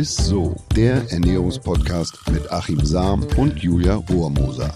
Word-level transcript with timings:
ist 0.00 0.16
so, 0.16 0.56
der 0.74 1.12
Ernährungspodcast 1.12 2.30
mit 2.32 2.50
Achim 2.50 2.82
Sam 2.82 3.22
und 3.36 3.58
Julia 3.58 3.96
Rohrmoser. 3.96 4.74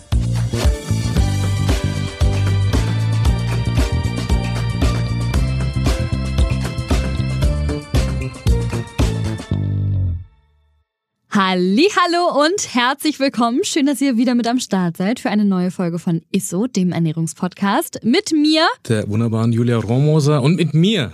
Hallo 11.31 12.45
und 12.45 12.75
herzlich 12.75 13.19
willkommen. 13.19 13.65
Schön, 13.65 13.87
dass 13.87 14.03
ihr 14.03 14.19
wieder 14.19 14.35
mit 14.35 14.47
am 14.47 14.61
Start 14.61 14.99
seid 14.99 15.21
für 15.21 15.31
eine 15.31 15.47
neue 15.47 15.71
Folge 15.71 15.99
von 15.99 16.21
ISSO, 16.33 16.67
dem 16.67 16.93
Ernährungspodcast. 16.93 18.01
Mit 18.05 18.33
mir, 18.33 18.67
der 18.87 19.09
wunderbaren 19.09 19.53
Julia 19.53 19.79
Rohrmoser 19.79 20.43
und 20.43 20.57
mit 20.57 20.75
mir, 20.75 21.13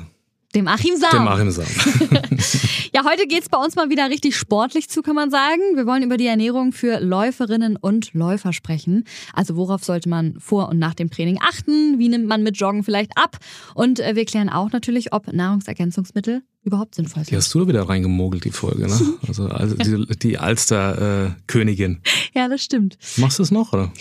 dem 0.55 0.67
Achim 0.67 0.96
Sam. 0.96 1.11
Dem 1.12 1.29
Achim 1.29 1.51
Sam. 1.51 1.67
ja, 2.93 3.05
heute 3.05 3.27
geht's 3.29 3.49
bei 3.49 3.58
uns 3.58 3.77
mal 3.77 3.89
wieder 3.89 4.11
richtig 4.11 4.36
sportlich 4.36 4.89
zu, 4.89 5.03
kann 5.03 5.14
man 5.14 5.31
sagen. 5.31 5.61
Wir 5.75 5.86
wollen 5.86 6.03
über 6.03 6.17
die 6.17 6.27
Ernährung 6.27 6.72
für 6.72 6.99
Läuferinnen 7.00 7.77
und 7.77 8.13
Läufer 8.14 8.53
sprechen. 8.53 9.05
Also 9.32 9.57
worauf 9.57 9.85
sollte 9.85 10.08
man 10.08 10.41
vor 10.41 10.68
und 10.68 10.79
nach 10.79 10.94
dem 10.94 11.11
Training 11.11 11.39
achten? 11.41 11.99
Wie 11.99 12.08
nimmt 12.08 12.27
man 12.27 12.43
mit 12.43 12.57
Joggen 12.57 12.82
vielleicht 12.82 13.17
ab? 13.17 13.39
Und 13.75 14.00
äh, 14.00 14.17
wir 14.17 14.25
klären 14.25 14.49
auch 14.49 14.72
natürlich, 14.72 15.13
ob 15.13 15.32
Nahrungsergänzungsmittel 15.32 16.43
überhaupt 16.63 16.96
sinnvoll 16.96 17.25
sind. 17.25 17.30
Die 17.30 17.36
hast 17.36 17.55
du 17.55 17.61
da 17.61 17.69
wieder 17.69 17.89
reingemogelt, 17.89 18.44
die 18.44 18.50
Folge, 18.50 18.89
ne? 18.89 19.00
Also, 19.29 19.46
also 19.46 19.77
die, 19.77 20.19
die 20.19 20.39
Alster-Königin. 20.39 22.00
Äh, 22.35 22.39
ja, 22.39 22.49
das 22.49 22.63
stimmt. 22.63 22.99
Machst 23.17 23.39
du 23.39 23.44
es 23.44 23.50
noch, 23.50 23.72
oder? 23.72 23.93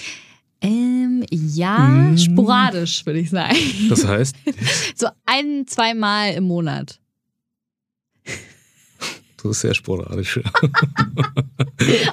Ähm, 0.61 1.23
ja, 1.31 1.77
mm. 1.77 2.17
sporadisch, 2.17 3.05
würde 3.05 3.19
ich 3.19 3.29
sagen. 3.29 3.55
Das 3.89 4.05
heißt? 4.05 4.35
so 4.95 5.07
ein, 5.25 5.65
zweimal 5.67 6.33
im 6.33 6.45
Monat. 6.45 6.99
Das 9.43 9.51
ist 9.51 9.61
sehr 9.61 9.73
sporadisch. 9.73 10.39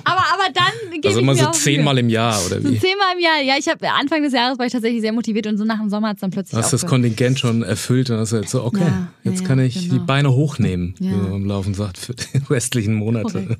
aber, 0.04 0.24
aber 0.32 0.52
dann 0.54 0.90
gebe 0.92 1.08
Also 1.08 1.20
immer 1.20 1.34
so 1.34 1.50
zehnmal 1.50 1.98
im 1.98 2.08
Jahr, 2.08 2.38
oder 2.46 2.62
wie? 2.62 2.68
So 2.68 2.74
zehnmal 2.74 3.14
im 3.14 3.20
Jahr. 3.20 3.42
Ja, 3.42 3.54
ich 3.58 3.68
habe 3.68 3.90
Anfang 3.90 4.22
des 4.22 4.32
Jahres 4.32 4.58
war 4.58 4.66
ich 4.66 4.72
tatsächlich 4.72 5.00
sehr 5.00 5.12
motiviert 5.12 5.46
und 5.46 5.58
so 5.58 5.64
nach 5.64 5.78
dem 5.78 5.90
Sommer 5.90 6.08
hat 6.08 6.16
es 6.16 6.20
dann 6.20 6.30
plötzlich. 6.30 6.56
Hast 6.56 6.72
du 6.72 6.76
das 6.76 6.86
Kontingent 6.86 7.38
schon 7.38 7.62
erfüllt 7.62 8.10
und 8.10 8.18
hast 8.18 8.32
du 8.32 8.36
jetzt 8.36 8.50
so, 8.50 8.64
okay, 8.64 8.80
ja, 8.80 9.08
jetzt 9.24 9.40
ja, 9.42 9.46
kann 9.46 9.58
ich 9.58 9.74
genau. 9.74 9.94
die 9.94 10.00
Beine 10.00 10.32
hochnehmen, 10.32 10.94
ja. 10.98 11.10
wie 11.10 11.16
man 11.16 11.32
am 11.32 11.46
Laufen 11.46 11.74
sagt, 11.74 11.98
für 11.98 12.14
die 12.14 12.38
restlichen 12.50 12.94
Monate. 12.94 13.58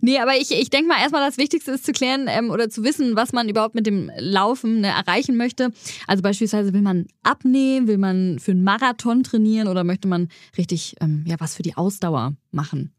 nee, 0.00 0.18
aber 0.18 0.36
ich, 0.36 0.50
ich 0.50 0.70
denke 0.70 0.88
mal 0.88 1.00
erstmal, 1.00 1.26
das 1.26 1.38
Wichtigste 1.38 1.72
ist 1.72 1.86
zu 1.86 1.92
klären 1.92 2.26
ähm, 2.28 2.50
oder 2.50 2.68
zu 2.68 2.84
wissen, 2.84 3.16
was 3.16 3.32
man 3.32 3.48
überhaupt 3.48 3.74
mit 3.74 3.86
dem 3.86 4.10
Laufen 4.18 4.80
ne, 4.80 4.88
erreichen 4.88 5.36
möchte. 5.36 5.70
Also 6.06 6.22
beispielsweise 6.22 6.72
will 6.72 6.82
man 6.82 7.06
abnehmen, 7.22 7.86
will 7.86 7.98
man 7.98 8.38
für 8.38 8.52
einen 8.52 8.64
Marathon 8.64 9.22
trainieren 9.22 9.68
oder 9.68 9.84
möchte 9.84 10.08
man 10.08 10.28
richtig 10.58 10.96
ähm, 11.00 11.24
ja 11.26 11.36
was 11.38 11.54
für 11.54 11.62
die 11.62 11.76
Ausdauer 11.76 12.29
machen. 12.50 12.92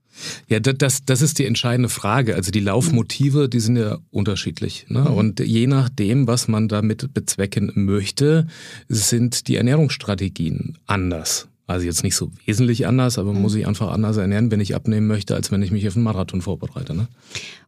Ja, 0.50 0.60
das, 0.60 1.06
das 1.06 1.22
ist 1.22 1.40
die 1.40 1.46
entscheidende 1.46 1.90
Frage. 1.90 2.36
Also 2.36 2.52
die 2.52 2.60
Laufmotive, 2.60 3.48
die 3.48 3.60
sind 3.60 3.78
ja 3.78 3.98
unterschiedlich. 4.10 4.86
Ne? 4.90 5.02
Mhm. 5.02 5.08
Und 5.08 5.40
je 5.40 5.68
nachdem, 5.68 6.28
was 6.28 6.48
man 6.48 6.68
damit 6.68 7.14
bezwecken 7.14 7.72
möchte, 7.76 8.48
sind 8.90 9.48
die 9.48 9.56
Ernährungsstrategien 9.56 10.78
anders. 10.86 11.48
Also 11.68 11.86
jetzt 11.86 12.04
nicht 12.04 12.16
so 12.16 12.32
wesentlich 12.46 12.86
anders, 12.86 13.18
aber 13.18 13.32
mhm. 13.32 13.42
muss 13.42 13.56
ich 13.56 13.66
einfach 13.66 13.92
anders 13.92 14.18
ernähren, 14.18 14.52
wenn 14.52 14.59
ich 14.59 14.76
abnehmen 14.76 15.08
möchte, 15.08 15.36
als 15.36 15.52
wenn 15.52 15.62
ich 15.62 15.72
mich 15.72 15.88
auf 15.88 15.96
einen 15.96 16.04
Marathon 16.04 16.42
vorbereite. 16.42 16.94
Ne? 16.94 17.08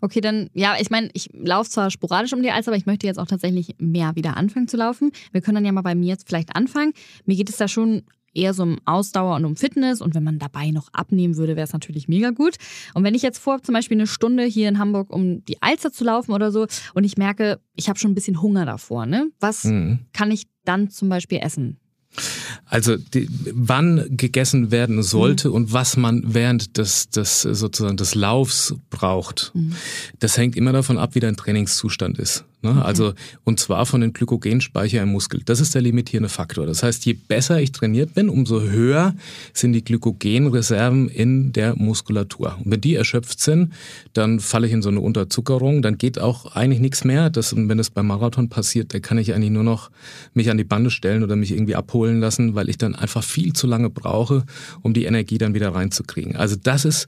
Okay, 0.02 0.20
dann, 0.20 0.50
ja, 0.54 0.76
ich 0.78 0.90
meine, 0.90 1.10
ich 1.14 1.30
laufe 1.34 1.70
zwar 1.70 1.90
sporadisch 1.90 2.34
um 2.34 2.44
die 2.44 2.52
Alster, 2.52 2.72
aber 2.72 2.78
ich 2.78 2.86
möchte 2.86 3.08
jetzt 3.08 3.20
auch 3.20 3.28
tatsächlich 3.28 3.76
mehr 3.78 4.16
wieder 4.16 4.36
anfangen 4.36 4.68
zu 4.68 4.76
laufen. 4.76 5.12
Wir 5.32 5.40
können 5.40 5.56
dann 5.56 5.66
ja 5.66 5.72
mal 5.72 5.82
bei 5.82 5.96
mir 5.96 6.08
jetzt 6.08 6.28
vielleicht 6.28 6.56
anfangen. 6.56 6.92
Mir 7.26 7.38
geht 7.38 7.50
es 7.50 7.56
da 7.56 7.70
schon 7.70 8.04
eher 8.34 8.54
so 8.54 8.64
um 8.64 8.80
Ausdauer 8.86 9.36
und 9.36 9.46
um 9.46 9.56
Fitness. 9.56 10.02
Und 10.02 10.16
wenn 10.16 10.24
man 10.24 10.40
dabei 10.40 10.72
noch 10.72 10.90
abnehmen 10.94 11.38
würde, 11.38 11.56
wäre 11.56 11.66
es 11.66 11.74
natürlich 11.74 12.08
mega 12.08 12.32
gut. 12.32 12.56
Und 12.94 13.04
wenn 13.04 13.16
ich 13.16 13.22
jetzt 13.22 13.40
vor 13.40 13.62
zum 13.62 13.74
Beispiel 13.74 13.98
eine 13.98 14.08
Stunde 14.08 14.44
hier 14.44 14.70
in 14.70 14.80
Hamburg, 14.80 15.14
um 15.14 15.44
die 15.46 15.62
Alster 15.62 15.92
zu 15.92 16.04
laufen 16.04 16.32
oder 16.32 16.52
so, 16.52 16.68
und 16.94 17.04
ich 17.04 17.18
merke, 17.18 17.60
ich 17.76 17.90
habe 17.90 18.00
schon 18.00 18.12
ein 18.12 18.16
bisschen 18.16 18.42
Hunger 18.42 18.66
davor, 18.66 19.06
ne? 19.06 19.30
Was 19.40 19.66
mhm. 19.66 20.00
kann 20.14 20.32
ich 20.32 20.48
dann 20.66 20.90
zum 20.90 21.10
Beispiel 21.10 21.40
essen? 21.42 21.80
Also 22.66 22.96
die, 22.98 23.28
wann 23.52 24.06
gegessen 24.12 24.72
werden 24.72 25.04
sollte 25.04 25.50
mhm. 25.50 25.56
und 25.56 25.74
was 25.74 25.98
man 25.98 26.22
während 26.26 26.78
des, 26.78 27.10
des 27.10 27.42
sozusagen 27.42 27.98
des 27.98 28.16
Laufs 28.16 28.76
braucht, 28.90 29.52
mhm. 29.54 29.74
das 30.20 30.38
hängt 30.38 30.56
immer 30.56 30.74
davon 30.74 30.98
ab, 30.98 31.16
wie 31.16 31.20
dein 31.20 31.36
Trainingszustand 31.36 32.20
ist. 32.20 32.46
Ne? 32.64 32.72
Okay. 32.72 32.82
Also, 32.82 33.14
und 33.44 33.60
zwar 33.60 33.86
von 33.86 34.02
den 34.02 34.14
Glykogenspeicher 34.14 35.02
im 35.02 35.12
Muskel. 35.12 35.42
Das 35.46 35.60
ist 35.60 35.76
der 35.76 35.82
limitierende 35.82 36.30
Faktor. 36.30 36.66
Das 36.66 36.82
heißt, 36.82 37.06
je 37.06 37.14
besser 37.14 37.62
ich 37.62 37.72
trainiert 37.72 38.14
bin, 38.14 38.30
umso 38.30 38.62
höher 38.62 39.14
sind 39.54 39.74
die 39.74 39.84
Glykogenreserven 39.84 41.10
in 41.10 41.52
der 41.54 41.76
Muskulatur. 41.76 42.58
Und 42.64 42.72
wenn 42.72 42.82
die 42.82 42.96
erschöpft 42.96 43.40
sind, 43.40 43.74
dann 44.14 44.40
falle 44.40 44.68
ich 44.68 44.74
in 44.74 44.82
so 44.82 44.90
eine 44.90 45.02
Unterzuckerung, 45.02 45.82
dann 45.82 45.98
geht 45.98 46.20
auch 46.20 46.56
eigentlich 46.56 46.80
nichts 46.80 47.04
mehr. 47.04 47.30
Das, 47.30 47.56
wenn 47.56 47.78
das 47.78 47.90
beim 47.90 48.08
Marathon 48.08 48.50
passiert, 48.50 48.94
da 48.94 49.00
kann 49.00 49.18
ich 49.18 49.34
eigentlich 49.34 49.52
nur 49.52 49.64
noch 49.64 49.92
mich 50.34 50.50
an 50.50 50.58
die 50.58 50.64
Bande 50.64 50.90
stellen 50.90 51.24
oder 51.24 51.36
mich 51.36 51.52
irgendwie 51.52 51.76
abholen 51.76 52.20
lassen, 52.20 52.56
weil 52.56 52.70
ich 52.70 52.78
dann 52.78 52.96
einfach 52.96 53.24
viel 53.24 53.54
zu 53.54 53.68
lange 53.68 53.90
brauche, 53.90 54.46
um 54.82 54.94
die 54.94 55.06
Energie 55.06 55.38
dann 55.38 55.54
wieder 55.54 55.76
reinzukriegen. 55.76 56.36
Also 56.36 56.56
das 56.56 56.86
ist 56.86 57.08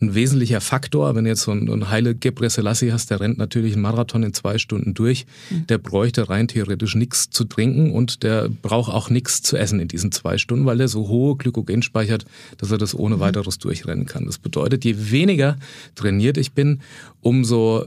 ein 0.00 0.14
wesentlicher 0.14 0.60
Faktor. 0.60 1.14
Wenn 1.14 1.24
du 1.24 1.30
jetzt 1.30 1.42
so 1.42 1.52
einen, 1.52 1.70
einen 1.70 1.88
Heile 1.88 2.14
Gebre 2.14 2.50
Selassie 2.50 2.92
hast, 2.92 3.10
der 3.10 3.20
rennt 3.20 3.38
natürlich 3.38 3.72
einen 3.72 3.82
Marathon 3.82 4.22
in 4.22 4.34
zwei 4.34 4.58
Stunden 4.58 4.92
durch. 4.92 5.26
Mhm. 5.50 5.66
Der 5.68 5.78
bräuchte 5.78 6.28
rein 6.28 6.48
theoretisch 6.48 6.94
nichts 6.94 7.30
zu 7.30 7.44
trinken 7.44 7.92
und 7.92 8.22
der 8.22 8.48
braucht 8.48 8.92
auch 8.92 9.08
nichts 9.08 9.40
zu 9.40 9.56
essen 9.56 9.80
in 9.80 9.88
diesen 9.88 10.12
zwei 10.12 10.36
Stunden, 10.36 10.66
weil 10.66 10.80
er 10.80 10.88
so 10.88 11.08
hohe 11.08 11.36
Glykogen 11.36 11.82
speichert, 11.82 12.26
dass 12.58 12.70
er 12.70 12.78
das 12.78 12.94
ohne 12.94 13.16
mhm. 13.16 13.20
weiteres 13.20 13.58
durchrennen 13.58 14.04
kann. 14.04 14.26
Das 14.26 14.38
bedeutet, 14.38 14.84
je 14.84 15.10
weniger 15.10 15.56
trainiert 15.94 16.36
ich 16.36 16.52
bin, 16.52 16.80
umso 17.22 17.86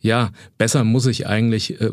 ja, 0.00 0.30
besser 0.58 0.84
muss 0.84 1.06
ich 1.06 1.26
eigentlich 1.26 1.80
äh, 1.80 1.90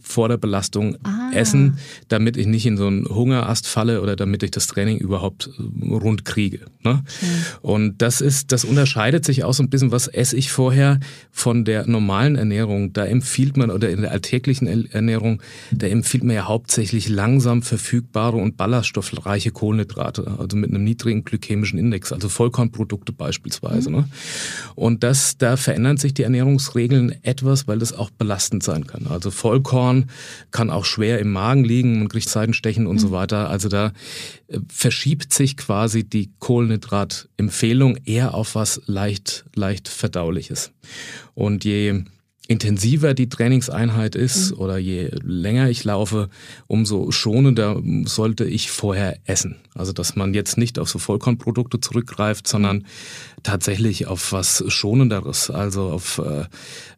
vor 0.00 0.28
der 0.28 0.36
Belastung 0.36 0.96
ah. 1.02 1.30
essen, 1.32 1.78
damit 2.08 2.36
ich 2.36 2.46
nicht 2.46 2.66
in 2.66 2.76
so 2.76 2.86
einen 2.86 3.06
Hungerast 3.06 3.66
falle 3.66 4.00
oder 4.02 4.16
damit 4.16 4.42
ich 4.42 4.50
das 4.50 4.66
Training 4.66 4.98
überhaupt 4.98 5.50
äh, 5.58 5.94
rund 5.94 6.24
kriege. 6.24 6.60
Ne? 6.82 7.02
Okay. 7.02 7.26
Und 7.62 8.02
das 8.02 8.20
ist, 8.20 8.52
das 8.52 8.64
unterscheidet 8.64 9.24
sich 9.24 9.44
auch 9.44 9.54
so 9.54 9.62
ein 9.62 9.70
bisschen, 9.70 9.92
was 9.92 10.08
esse 10.08 10.36
ich 10.36 10.50
vorher 10.50 11.00
von 11.30 11.64
der 11.64 11.86
normalen 11.86 12.36
Ernährung. 12.36 12.92
Da 12.92 13.04
empfiehlt 13.04 13.56
man, 13.56 13.70
oder 13.70 13.90
in 13.90 14.02
der 14.02 14.12
alltäglichen 14.12 14.88
Ernährung, 14.90 15.42
da 15.70 15.86
empfiehlt 15.86 16.24
man 16.24 16.36
ja 16.36 16.48
hauptsächlich 16.48 17.08
langsam 17.08 17.62
verfügbare 17.62 18.36
und 18.36 18.56
ballaststoffreiche 18.56 19.50
Kohlenhydrate, 19.50 20.36
also 20.38 20.56
mit 20.56 20.70
einem 20.70 20.84
niedrigen 20.84 21.24
glykämischen 21.24 21.78
Index, 21.78 22.12
also 22.12 22.28
Vollkornprodukte 22.28 23.12
beispielsweise. 23.12 23.90
Mhm. 23.90 23.96
Ne? 23.96 24.08
Und 24.74 25.02
das, 25.02 25.38
da 25.38 25.56
verändern 25.56 25.96
sich 25.96 26.14
die 26.14 26.22
Ernährungsregeln 26.22 26.93
etwas, 27.22 27.68
weil 27.68 27.78
das 27.78 27.92
auch 27.92 28.10
belastend 28.10 28.62
sein 28.62 28.86
kann. 28.86 29.06
Also 29.06 29.30
Vollkorn 29.30 30.10
kann 30.50 30.70
auch 30.70 30.84
schwer 30.84 31.18
im 31.18 31.32
Magen 31.32 31.64
liegen, 31.64 31.98
man 31.98 32.08
kriegt 32.08 32.28
Seitenstechen 32.28 32.86
und 32.86 32.96
mhm. 32.96 33.00
so 33.00 33.10
weiter. 33.10 33.50
Also 33.50 33.68
da 33.68 33.92
äh, 34.48 34.58
verschiebt 34.68 35.32
sich 35.32 35.56
quasi 35.56 36.04
die 36.04 36.30
Kohlenhydratempfehlung 36.38 37.98
eher 38.04 38.34
auf 38.34 38.54
was 38.54 38.82
leicht, 38.86 39.44
leicht 39.54 39.88
verdauliches. 39.88 40.72
Und 41.34 41.64
je 41.64 42.04
intensiver 42.46 43.14
die 43.14 43.28
Trainingseinheit 43.28 44.14
ist 44.14 44.50
mhm. 44.52 44.58
oder 44.58 44.78
je 44.78 45.10
länger 45.22 45.70
ich 45.70 45.84
laufe, 45.84 46.28
umso 46.66 47.10
schonender 47.10 47.80
sollte 48.04 48.44
ich 48.44 48.70
vorher 48.70 49.18
essen. 49.24 49.56
Also 49.74 49.92
dass 49.92 50.14
man 50.14 50.34
jetzt 50.34 50.58
nicht 50.58 50.78
auf 50.78 50.88
so 50.88 50.98
Vollkornprodukte 50.98 51.80
zurückgreift, 51.80 52.46
sondern 52.46 52.84
tatsächlich 53.44 54.08
auf 54.08 54.32
was 54.32 54.64
Schonenderes, 54.66 55.50
also 55.50 55.90
auf 55.90 56.18
äh, 56.18 56.46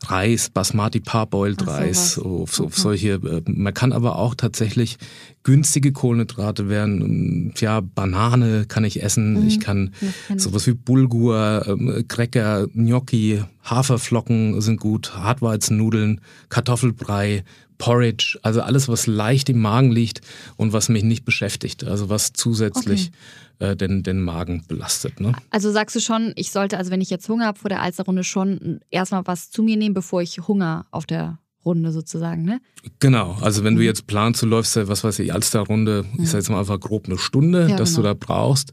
Reis, 0.07 0.49
Basmati 0.49 1.01
Parboiled 1.01 1.61
so, 1.61 1.67
Reis, 1.67 2.19
auf, 2.19 2.59
okay. 2.59 2.67
auf 2.67 2.79
solche. 2.79 3.09
Äh, 3.15 3.43
man 3.47 3.75
kann 3.75 3.93
aber 3.93 4.17
auch 4.17 4.35
tatsächlich 4.35 4.97
günstige 5.43 5.93
Kohlenhydrate 5.93 6.69
werden. 6.69 7.53
Ja, 7.59 7.81
Banane 7.81 8.65
kann 8.67 8.85
ich 8.85 9.03
essen. 9.03 9.41
Mhm. 9.41 9.47
Ich 9.47 9.61
kann 9.61 9.93
sowas 10.37 10.67
wie 10.67 10.73
Bulgur, 10.73 11.65
ähm, 11.67 12.05
Cracker, 12.09 12.67
Gnocchi, 12.69 13.43
Haferflocken 13.63 14.61
sind 14.61 14.81
gut, 14.81 15.17
Hartweizennudeln, 15.17 16.21
Kartoffelbrei, 16.49 17.45
Porridge, 17.79 18.39
also 18.43 18.63
alles, 18.63 18.89
was 18.89 19.07
leicht 19.07 19.49
im 19.49 19.61
Magen 19.61 19.93
liegt 19.93 20.21
und 20.57 20.73
was 20.73 20.89
mich 20.89 21.05
nicht 21.05 21.25
beschäftigt, 21.25 21.85
also 21.85 22.09
was 22.09 22.33
zusätzlich 22.33 23.11
okay. 23.59 23.73
äh, 23.73 23.77
den, 23.77 24.03
den 24.03 24.23
Magen 24.23 24.65
belastet. 24.67 25.21
Ne? 25.21 25.33
Also 25.51 25.71
sagst 25.71 25.97
du 25.97 26.01
schon, 26.01 26.33
ich 26.37 26.51
sollte, 26.51 26.79
also 26.79 26.91
wenn 26.91 27.01
ich 27.01 27.11
jetzt 27.11 27.29
Hunger 27.29 27.47
habe 27.47 27.59
vor 27.59 27.69
der 27.69 27.83
Alsterrunde, 27.83 28.25
schon 28.25 28.81
erstmal 28.91 29.27
was 29.27 29.51
zu 29.51 29.63
mir 29.63 29.77
nehmen, 29.77 29.95
bevor 29.95 30.23
ich 30.23 30.39
Hunger 30.49 30.87
auf 30.91 31.07
der 31.07 31.39
Runde 31.67 31.93
sozusagen, 31.93 32.45
ne? 32.45 32.61
Genau, 33.01 33.37
also 33.41 33.65
wenn 33.65 33.75
du 33.75 33.81
mhm. 33.81 33.87
jetzt 33.87 34.07
planst, 34.07 34.43
du 34.43 34.47
läufst 34.47 34.77
ja, 34.77 34.89
was 34.89 35.05
weiß 35.05 35.19
ich, 35.19 35.33
Alsterrunde, 35.35 36.05
ja. 36.17 36.23
ich 36.23 36.31
sag 36.31 36.39
jetzt 36.39 36.49
mal 36.49 36.61
einfach 36.61 36.81
grob 36.81 37.07
eine 37.07 37.19
Stunde, 37.19 37.69
ja, 37.69 37.77
dass 37.77 37.91
genau. 37.91 38.03
du 38.03 38.03
da 38.09 38.15
brauchst, 38.15 38.73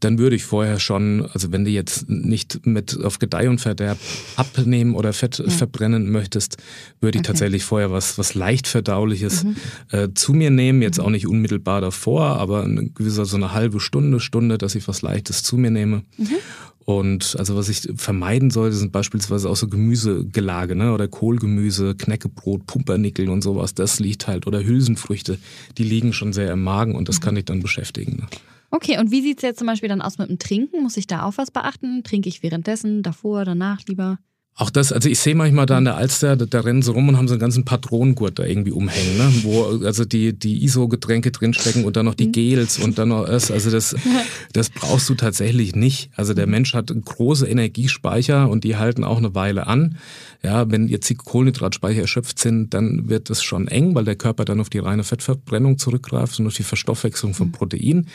dann 0.00 0.18
würde 0.18 0.36
ich 0.36 0.44
vorher 0.44 0.80
schon, 0.80 1.26
also 1.32 1.52
wenn 1.52 1.64
du 1.64 1.70
jetzt 1.70 2.10
nicht 2.10 2.66
mit 2.66 3.02
auf 3.02 3.18
Gedeih 3.18 3.48
und 3.48 3.60
Verderb 3.60 3.98
abnehmen 4.36 4.94
oder 4.94 5.12
Fett 5.12 5.38
ja. 5.38 5.48
verbrennen 5.48 6.10
möchtest, 6.10 6.56
würde 7.00 7.16
ich 7.16 7.20
okay. 7.20 7.28
tatsächlich 7.28 7.64
vorher 7.64 7.92
was, 7.92 8.18
was 8.18 8.34
leicht 8.34 8.66
verdauliches 8.66 9.44
mhm. 9.44 9.56
äh, 9.90 10.08
zu 10.14 10.32
mir 10.32 10.50
nehmen, 10.50 10.82
jetzt 10.82 10.98
mhm. 10.98 11.04
auch 11.04 11.10
nicht 11.10 11.28
unmittelbar 11.28 11.80
davor, 11.80 12.22
aber 12.22 12.64
eine 12.64 12.88
gewisse 12.90 13.24
so 13.24 13.36
eine 13.36 13.52
halbe 13.52 13.80
Stunde, 13.80 14.18
Stunde, 14.18 14.58
dass 14.58 14.74
ich 14.74 14.88
was 14.88 15.02
Leichtes 15.02 15.44
zu 15.44 15.56
mir 15.56 15.70
nehme. 15.70 16.02
Mhm. 16.18 16.28
Und 16.98 17.36
also 17.38 17.56
was 17.56 17.68
ich 17.68 17.88
vermeiden 17.96 18.50
sollte, 18.50 18.76
sind 18.76 18.92
beispielsweise 18.92 19.48
auch 19.48 19.56
so 19.56 19.68
Gemüsegelage, 19.68 20.74
ne? 20.74 20.92
Oder 20.92 21.08
Kohlgemüse, 21.08 21.94
Knäckebrot, 21.94 22.66
Pumpernickel 22.66 23.28
und 23.28 23.42
sowas. 23.42 23.74
Das 23.74 24.00
liegt 24.00 24.26
halt. 24.26 24.46
Oder 24.46 24.64
Hülsenfrüchte, 24.64 25.38
die 25.78 25.84
liegen 25.84 26.12
schon 26.12 26.32
sehr 26.32 26.52
im 26.52 26.62
Magen 26.62 26.94
und 26.94 27.08
das 27.08 27.20
kann 27.20 27.34
dich 27.34 27.44
dann 27.44 27.60
beschäftigen. 27.60 28.16
Ne? 28.16 28.26
Okay, 28.70 28.98
und 28.98 29.10
wie 29.10 29.22
sieht 29.22 29.38
es 29.38 29.42
jetzt 29.42 29.58
zum 29.58 29.66
Beispiel 29.66 29.88
dann 29.88 30.00
aus 30.00 30.18
mit 30.18 30.28
dem 30.28 30.38
Trinken? 30.38 30.82
Muss 30.82 30.96
ich 30.96 31.06
da 31.06 31.24
auch 31.24 31.36
was 31.36 31.50
beachten? 31.50 32.02
Trinke 32.04 32.28
ich 32.28 32.42
währenddessen, 32.42 33.02
davor, 33.02 33.44
danach 33.44 33.80
lieber? 33.86 34.18
Auch 34.54 34.68
das, 34.68 34.92
also 34.92 35.08
ich 35.08 35.18
sehe 35.18 35.34
manchmal 35.34 35.64
da 35.64 35.78
an 35.78 35.86
der 35.86 35.96
Alster, 35.96 36.36
da, 36.36 36.44
da 36.44 36.60
rennen 36.60 36.82
sie 36.82 36.92
rum 36.92 37.08
und 37.08 37.16
haben 37.16 37.26
so 37.26 37.32
einen 37.32 37.40
ganzen 37.40 37.64
Patronengurt 37.64 38.38
da 38.38 38.44
irgendwie 38.44 38.72
umhängen, 38.72 39.16
ne? 39.16 39.32
wo 39.44 39.80
also 39.82 40.04
die, 40.04 40.38
die 40.38 40.62
ISO-Getränke 40.64 41.30
drinstecken 41.30 41.86
und 41.86 41.96
dann 41.96 42.04
noch 42.04 42.14
die 42.14 42.26
mhm. 42.26 42.32
Gels 42.32 42.78
und 42.78 42.98
dann 42.98 43.08
noch 43.08 43.24
das. 43.24 43.50
Also 43.50 43.70
das, 43.70 43.96
das 44.52 44.68
brauchst 44.68 45.08
du 45.08 45.14
tatsächlich 45.14 45.74
nicht. 45.74 46.10
Also 46.16 46.34
der 46.34 46.46
Mensch 46.46 46.74
hat 46.74 46.92
große 46.94 47.48
Energiespeicher 47.48 48.50
und 48.50 48.64
die 48.64 48.76
halten 48.76 49.04
auch 49.04 49.16
eine 49.16 49.34
Weile 49.34 49.66
an. 49.68 49.96
Ja, 50.42 50.70
wenn 50.70 50.86
jetzt 50.86 51.08
die 51.08 51.14
Kohlenhydratspeicher 51.14 52.02
erschöpft 52.02 52.38
sind, 52.38 52.74
dann 52.74 53.08
wird 53.08 53.30
es 53.30 53.42
schon 53.42 53.68
eng, 53.68 53.94
weil 53.94 54.04
der 54.04 54.16
Körper 54.16 54.44
dann 54.44 54.60
auf 54.60 54.68
die 54.68 54.80
reine 54.80 55.04
Fettverbrennung 55.04 55.78
zurückgreift 55.78 56.38
und 56.38 56.46
auf 56.46 56.54
die 56.54 56.62
Verstoffwechslung 56.62 57.32
von 57.32 57.48
mhm. 57.48 57.52
Protein. 57.52 58.06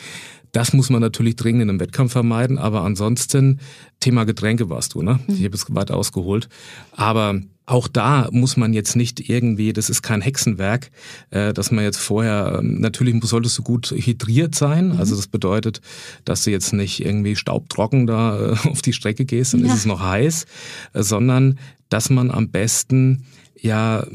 Das 0.51 0.73
muss 0.73 0.89
man 0.89 1.01
natürlich 1.01 1.35
dringend 1.35 1.63
in 1.63 1.69
einem 1.69 1.79
Wettkampf 1.79 2.11
vermeiden, 2.13 2.57
aber 2.57 2.83
ansonsten, 2.83 3.59
Thema 3.99 4.25
Getränke 4.25 4.69
warst 4.69 4.93
du, 4.93 5.01
ne? 5.01 5.19
Ich 5.27 5.43
habe 5.43 5.55
es 5.55 5.65
weit 5.73 5.91
ausgeholt. 5.91 6.49
Aber 6.91 7.41
auch 7.67 7.89
da 7.89 8.29
muss 8.31 8.55
man 8.55 8.71
jetzt 8.71 8.95
nicht 8.95 9.29
irgendwie, 9.29 9.73
das 9.73 9.89
ist 9.89 10.01
kein 10.01 10.21
Hexenwerk, 10.21 10.89
äh, 11.31 11.53
dass 11.53 11.69
man 11.69 11.83
jetzt 11.83 11.97
vorher, 11.97 12.59
ähm, 12.59 12.79
natürlich 12.79 13.13
solltest 13.25 13.57
du 13.57 13.63
gut 13.63 13.91
hydriert 13.91 14.55
sein. 14.55 14.93
Mhm. 14.93 14.99
Also 14.99 15.15
das 15.17 15.27
bedeutet, 15.27 15.81
dass 16.23 16.45
du 16.45 16.51
jetzt 16.51 16.71
nicht 16.71 17.03
irgendwie 17.03 17.35
staubtrocken 17.35 18.07
da 18.07 18.53
äh, 18.53 18.55
auf 18.69 18.81
die 18.81 18.93
Strecke 18.93 19.25
gehst, 19.25 19.53
dann 19.53 19.65
ja. 19.65 19.67
ist 19.67 19.79
es 19.79 19.85
noch 19.85 20.01
heiß, 20.01 20.45
äh, 20.93 21.03
sondern 21.03 21.59
dass 21.89 22.09
man 22.09 22.31
am 22.31 22.49
besten, 22.49 23.25
ja, 23.59 24.05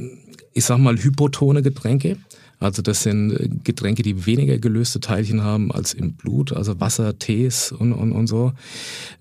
ich 0.53 0.65
sag 0.65 0.79
mal, 0.79 0.97
hypotone 0.97 1.63
Getränke, 1.63 2.17
also 2.63 2.81
das 2.81 3.03
sind 3.03 3.33
äh, 3.33 3.49
Getränke, 3.65 4.03
die 4.03 4.25
weniger 4.25 4.59
gelöste 4.59 5.01
Teilchen 5.01 5.43
haben 5.43 5.73
als 5.73 5.95
im 5.95 6.15
Blut, 6.15 6.53
also 6.53 6.81
Wasser, 6.81 7.19
Tees 7.19 7.73
und, 7.73 7.93
und, 7.93 8.13
und 8.13 8.29
so, 8.29 8.53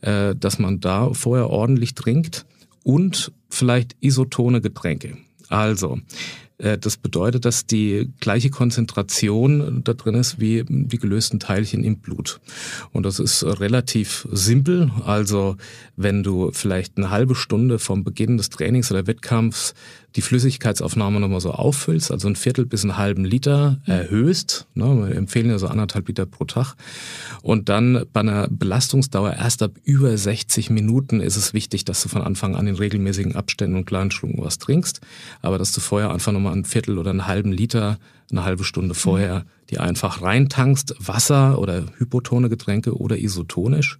äh, 0.01 0.35
dass 0.35 0.59
man 0.59 0.79
da 0.79 1.13
vorher 1.13 1.49
ordentlich 1.49 1.95
trinkt 1.95 2.45
und 2.83 3.31
vielleicht 3.49 3.95
isotone 3.99 4.61
Getränke. 4.61 5.17
Also 5.49 5.99
äh, 6.59 6.77
das 6.77 6.97
bedeutet, 6.97 7.45
dass 7.45 7.65
die 7.65 8.11
gleiche 8.19 8.49
Konzentration 8.49 9.81
da 9.83 9.93
drin 9.93 10.15
ist 10.15 10.39
wie 10.39 10.63
die 10.67 10.97
gelösten 10.97 11.39
Teilchen 11.39 11.83
im 11.83 11.97
Blut. 11.97 12.39
Und 12.91 13.05
das 13.05 13.19
ist 13.19 13.43
relativ 13.43 14.27
simpel. 14.31 14.91
Also 15.03 15.57
wenn 15.95 16.23
du 16.23 16.51
vielleicht 16.53 16.97
eine 16.97 17.09
halbe 17.09 17.35
Stunde 17.35 17.79
vom 17.79 18.03
Beginn 18.03 18.37
des 18.37 18.49
Trainings 18.49 18.91
oder 18.91 19.07
Wettkampfs 19.07 19.73
die 20.15 20.21
Flüssigkeitsaufnahme 20.21 21.19
nochmal 21.19 21.41
so 21.41 21.51
auffüllst, 21.51 22.11
also 22.11 22.27
ein 22.27 22.35
Viertel 22.35 22.65
bis 22.65 22.83
einen 22.83 22.97
halben 22.97 23.25
Liter 23.25 23.79
erhöhst, 23.85 24.67
ne, 24.73 25.07
wir 25.07 25.15
empfehlen 25.15 25.49
ja 25.49 25.57
so 25.57 25.67
anderthalb 25.67 26.07
Liter 26.07 26.25
pro 26.25 26.45
Tag, 26.45 26.75
und 27.41 27.69
dann 27.69 28.05
bei 28.13 28.21
einer 28.21 28.47
Belastungsdauer 28.49 29.33
erst 29.33 29.63
ab 29.63 29.71
über 29.83 30.17
60 30.17 30.69
Minuten 30.69 31.21
ist 31.21 31.37
es 31.37 31.53
wichtig, 31.53 31.85
dass 31.85 32.01
du 32.03 32.09
von 32.09 32.21
Anfang 32.21 32.55
an 32.55 32.67
in 32.67 32.75
regelmäßigen 32.75 33.35
Abständen 33.35 33.77
und 33.77 33.85
kleinen 33.85 34.11
Schlucken 34.11 34.43
was 34.43 34.57
trinkst, 34.57 35.01
aber 35.41 35.57
dass 35.57 35.71
du 35.71 35.81
vorher 35.81 36.11
einfach 36.11 36.31
nochmal 36.31 36.53
ein 36.53 36.65
Viertel 36.65 36.97
oder 36.97 37.11
einen 37.11 37.27
halben 37.27 37.51
Liter 37.51 37.97
eine 38.31 38.45
halbe 38.45 38.63
Stunde 38.63 38.95
vorher 38.95 39.45
die 39.71 39.79
einfach 39.79 40.21
reintankst, 40.21 40.95
Wasser 41.00 41.57
oder 41.57 41.85
hypotone 41.97 42.50
Getränke 42.50 42.97
oder 42.97 43.18
isotonisch. 43.18 43.97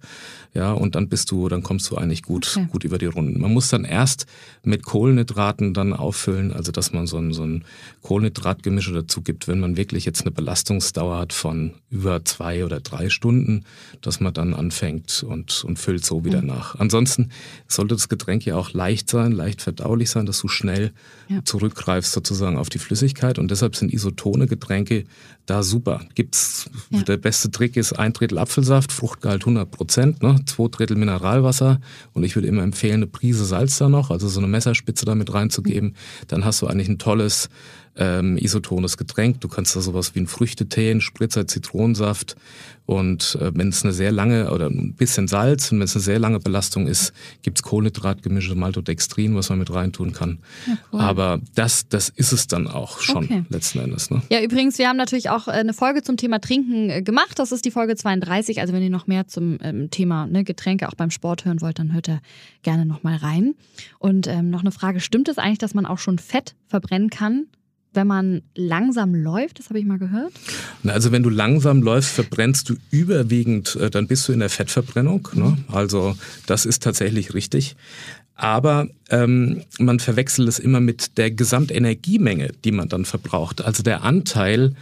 Ja, 0.54 0.72
und 0.72 0.96
dann 0.96 1.08
bist 1.08 1.30
du, 1.30 1.48
dann 1.48 1.62
kommst 1.62 1.90
du 1.90 1.96
eigentlich 1.96 2.22
gut, 2.22 2.46
okay. 2.54 2.68
gut 2.70 2.84
über 2.84 2.98
die 2.98 3.06
Runden. 3.06 3.40
Man 3.40 3.54
muss 3.54 3.70
dann 3.70 3.84
erst 3.84 4.26
mit 4.62 4.82
Kohlenhydraten 4.82 5.72
dann 5.72 5.94
auffüllen, 5.94 6.52
also 6.52 6.72
dass 6.72 6.92
man 6.92 7.06
so 7.06 7.16
ein, 7.16 7.32
so 7.32 7.42
ein 7.42 7.64
Kohlenhydratgemische 8.02 8.92
dazu 8.92 9.22
gibt, 9.22 9.48
wenn 9.48 9.60
man 9.60 9.78
wirklich 9.78 10.04
jetzt 10.04 10.20
eine 10.20 10.30
Belastungsdauer 10.30 11.16
hat 11.16 11.32
von 11.32 11.72
über 11.88 12.22
zwei 12.26 12.66
oder 12.66 12.80
drei 12.80 13.08
Stunden, 13.08 13.64
dass 14.02 14.20
man 14.20 14.34
dann 14.34 14.52
anfängt 14.52 15.24
und, 15.26 15.64
und 15.64 15.78
füllt 15.78 16.04
so 16.04 16.22
wieder 16.26 16.42
mhm. 16.42 16.48
nach. 16.48 16.74
Ansonsten 16.78 17.30
sollte 17.66 17.94
das 17.94 18.10
Getränk 18.10 18.44
ja 18.44 18.56
auch 18.56 18.74
leicht 18.74 19.08
sein, 19.08 19.32
leicht 19.32 19.62
verdaulich 19.62 20.10
sein, 20.10 20.26
dass 20.26 20.40
du 20.40 20.48
schnell 20.48 20.92
ja. 21.28 21.42
zurückgreifst 21.42 22.12
sozusagen 22.12 22.58
auf 22.58 22.68
die 22.68 22.78
Flüssigkeit 22.78 23.38
und 23.38 23.50
deshalb 23.50 23.74
sind 23.74 23.90
isotone 23.90 24.46
Getränke 24.46 25.04
da 25.46 25.61
super. 25.62 26.00
Gibt's, 26.14 26.70
ja. 26.90 27.02
der 27.02 27.16
beste 27.16 27.50
Trick 27.50 27.76
ist 27.76 27.92
ein 27.92 28.12
Drittel 28.12 28.38
Apfelsaft, 28.38 28.92
Fruchtgehalt 28.92 29.42
100 29.42 29.70
Prozent, 29.70 30.22
ne? 30.22 30.36
zwei 30.46 30.68
Drittel 30.68 30.96
Mineralwasser 30.96 31.80
und 32.12 32.24
ich 32.24 32.34
würde 32.34 32.48
immer 32.48 32.62
empfehlen, 32.62 32.94
eine 32.94 33.06
Prise 33.06 33.44
Salz 33.44 33.78
da 33.78 33.88
noch, 33.88 34.10
also 34.10 34.28
so 34.28 34.40
eine 34.40 34.48
Messerspitze 34.48 35.04
damit 35.04 35.32
reinzugeben. 35.32 35.90
Mhm. 35.90 35.94
Dann 36.28 36.44
hast 36.44 36.62
du 36.62 36.66
eigentlich 36.66 36.88
ein 36.88 36.98
tolles 36.98 37.48
ähm, 37.96 38.36
isotones 38.36 38.96
Getränk. 38.96 39.40
Du 39.40 39.48
kannst 39.48 39.76
da 39.76 39.80
sowas 39.80 40.14
wie 40.14 40.20
ein 40.20 40.26
Früchtetee, 40.26 40.90
ein 40.90 41.00
Spritzer 41.00 41.46
Zitronensaft 41.46 42.36
und 42.84 43.38
äh, 43.40 43.52
wenn 43.54 43.68
es 43.68 43.84
eine 43.84 43.92
sehr 43.92 44.10
lange 44.10 44.50
oder 44.50 44.66
ein 44.66 44.94
bisschen 44.94 45.28
Salz 45.28 45.70
und 45.70 45.78
wenn 45.78 45.84
es 45.84 45.94
eine 45.94 46.02
sehr 46.02 46.18
lange 46.18 46.40
Belastung 46.40 46.86
ist, 46.88 47.12
gibt's 47.42 47.62
Kohlenhydratgemische 47.62 48.54
Maltodextrin, 48.54 49.36
was 49.36 49.50
man 49.50 49.60
mit 49.60 49.72
reintun 49.72 50.12
kann. 50.12 50.40
Ja, 50.66 50.78
cool. 50.92 51.00
Aber 51.00 51.40
das, 51.54 51.88
das 51.88 52.08
ist 52.08 52.32
es 52.32 52.48
dann 52.48 52.66
auch 52.66 53.00
schon 53.00 53.24
okay. 53.24 53.44
letzten 53.50 53.78
Endes. 53.78 54.10
Ne? 54.10 54.22
Ja, 54.30 54.42
übrigens, 54.42 54.78
wir 54.78 54.88
haben 54.88 54.96
natürlich 54.96 55.30
auch 55.30 55.46
äh, 55.46 55.52
eine 55.52 55.74
Folge 55.74 56.02
zum 56.02 56.16
Thema 56.16 56.40
Trinken 56.40 56.90
äh, 56.90 57.02
gemacht. 57.02 57.38
Das 57.38 57.52
ist 57.52 57.64
die 57.64 57.70
Folge 57.70 57.94
32. 57.94 58.60
Also 58.60 58.72
wenn 58.72 58.82
ihr 58.82 58.90
noch 58.90 59.06
mehr 59.06 59.28
zum 59.28 59.58
ähm, 59.62 59.90
Thema 59.90 60.26
ne, 60.26 60.42
Getränke 60.42 60.88
auch 60.88 60.94
beim 60.94 61.10
Sport 61.10 61.44
hören 61.44 61.60
wollt, 61.60 61.78
dann 61.78 61.92
hört 61.92 62.08
ihr 62.08 62.20
gerne 62.62 62.84
noch 62.84 63.04
mal 63.04 63.16
rein. 63.16 63.54
Und 64.00 64.26
ähm, 64.26 64.50
noch 64.50 64.60
eine 64.60 64.72
Frage, 64.72 65.00
stimmt 65.00 65.28
es 65.28 65.38
eigentlich, 65.38 65.58
dass 65.58 65.74
man 65.74 65.86
auch 65.86 65.98
schon 65.98 66.18
Fett 66.18 66.56
verbrennen 66.66 67.10
kann? 67.10 67.46
Wenn 67.94 68.06
man 68.06 68.42
langsam 68.54 69.14
läuft, 69.14 69.58
das 69.58 69.68
habe 69.68 69.78
ich 69.78 69.84
mal 69.84 69.98
gehört. 69.98 70.32
Also 70.84 71.12
wenn 71.12 71.22
du 71.22 71.30
langsam 71.30 71.82
läufst, 71.82 72.10
verbrennst 72.10 72.68
du 72.68 72.76
überwiegend, 72.90 73.76
äh, 73.76 73.90
dann 73.90 74.06
bist 74.06 74.28
du 74.28 74.32
in 74.32 74.40
der 74.40 74.50
Fettverbrennung. 74.50 75.28
Ne? 75.34 75.58
Also 75.68 76.16
das 76.46 76.64
ist 76.64 76.82
tatsächlich 76.82 77.34
richtig. 77.34 77.76
Aber 78.34 78.88
ähm, 79.10 79.62
man 79.78 80.00
verwechselt 80.00 80.48
es 80.48 80.58
immer 80.58 80.80
mit 80.80 81.18
der 81.18 81.30
Gesamtenergiemenge, 81.30 82.52
die 82.64 82.72
man 82.72 82.88
dann 82.88 83.04
verbraucht. 83.04 83.62
Also 83.62 83.82
der 83.82 84.02
Anteil 84.02 84.74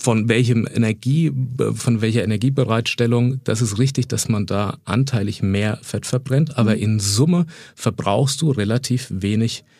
von 0.00 0.28
welchem 0.28 0.68
Energie, 0.72 1.32
von 1.74 2.00
welcher 2.00 2.22
Energiebereitstellung, 2.22 3.40
das 3.42 3.60
ist 3.60 3.78
richtig, 3.78 4.06
dass 4.06 4.28
man 4.28 4.46
da 4.46 4.78
anteilig 4.84 5.42
mehr 5.42 5.80
Fett 5.82 6.06
verbrennt, 6.06 6.56
aber 6.56 6.76
mhm. 6.76 6.82
in 6.82 7.00
Summe 7.00 7.46
verbrauchst 7.74 8.40
du 8.40 8.52
relativ 8.52 9.08
wenig 9.10 9.64
Energie. 9.64 9.77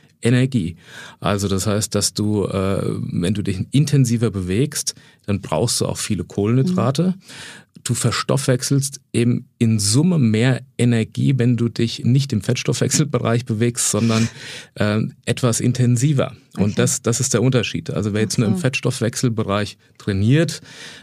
Also 1.20 1.48
das 1.48 1.66
heißt, 1.66 1.94
dass 1.94 2.14
du, 2.14 2.44
äh, 2.44 2.82
wenn 2.84 3.34
du 3.34 3.42
dich 3.42 3.66
intensiver 3.70 4.30
bewegst, 4.30 4.94
dann 5.26 5.40
brauchst 5.40 5.80
du 5.80 5.87
auch 5.87 5.98
viele 5.98 6.25
Kohlenhydrate. 6.25 7.14
Mhm. 7.16 7.82
Du 7.84 7.94
verstoffwechselst 7.94 9.00
eben 9.12 9.48
in 9.58 9.78
Summe 9.80 10.18
mehr 10.18 10.62
Energie, 10.78 11.34
wenn 11.36 11.56
du 11.56 11.68
dich 11.68 12.04
nicht 12.04 12.32
im 12.32 12.40
Fettstoffwechselbereich 12.40 13.44
bewegst, 13.44 13.90
sondern 13.90 14.28
äh, 14.74 15.00
etwas 15.24 15.60
intensiver. 15.60 16.32
Okay. 16.54 16.64
Und 16.64 16.78
das, 16.78 17.02
das 17.02 17.20
ist 17.20 17.34
der 17.34 17.42
Unterschied. 17.42 17.90
Also 17.90 18.12
wer 18.12 18.20
jetzt 18.20 18.38
nur 18.38 18.48
im 18.48 18.56
Fettstoffwechselbereich 18.56 19.78
trainiert, 19.98 20.60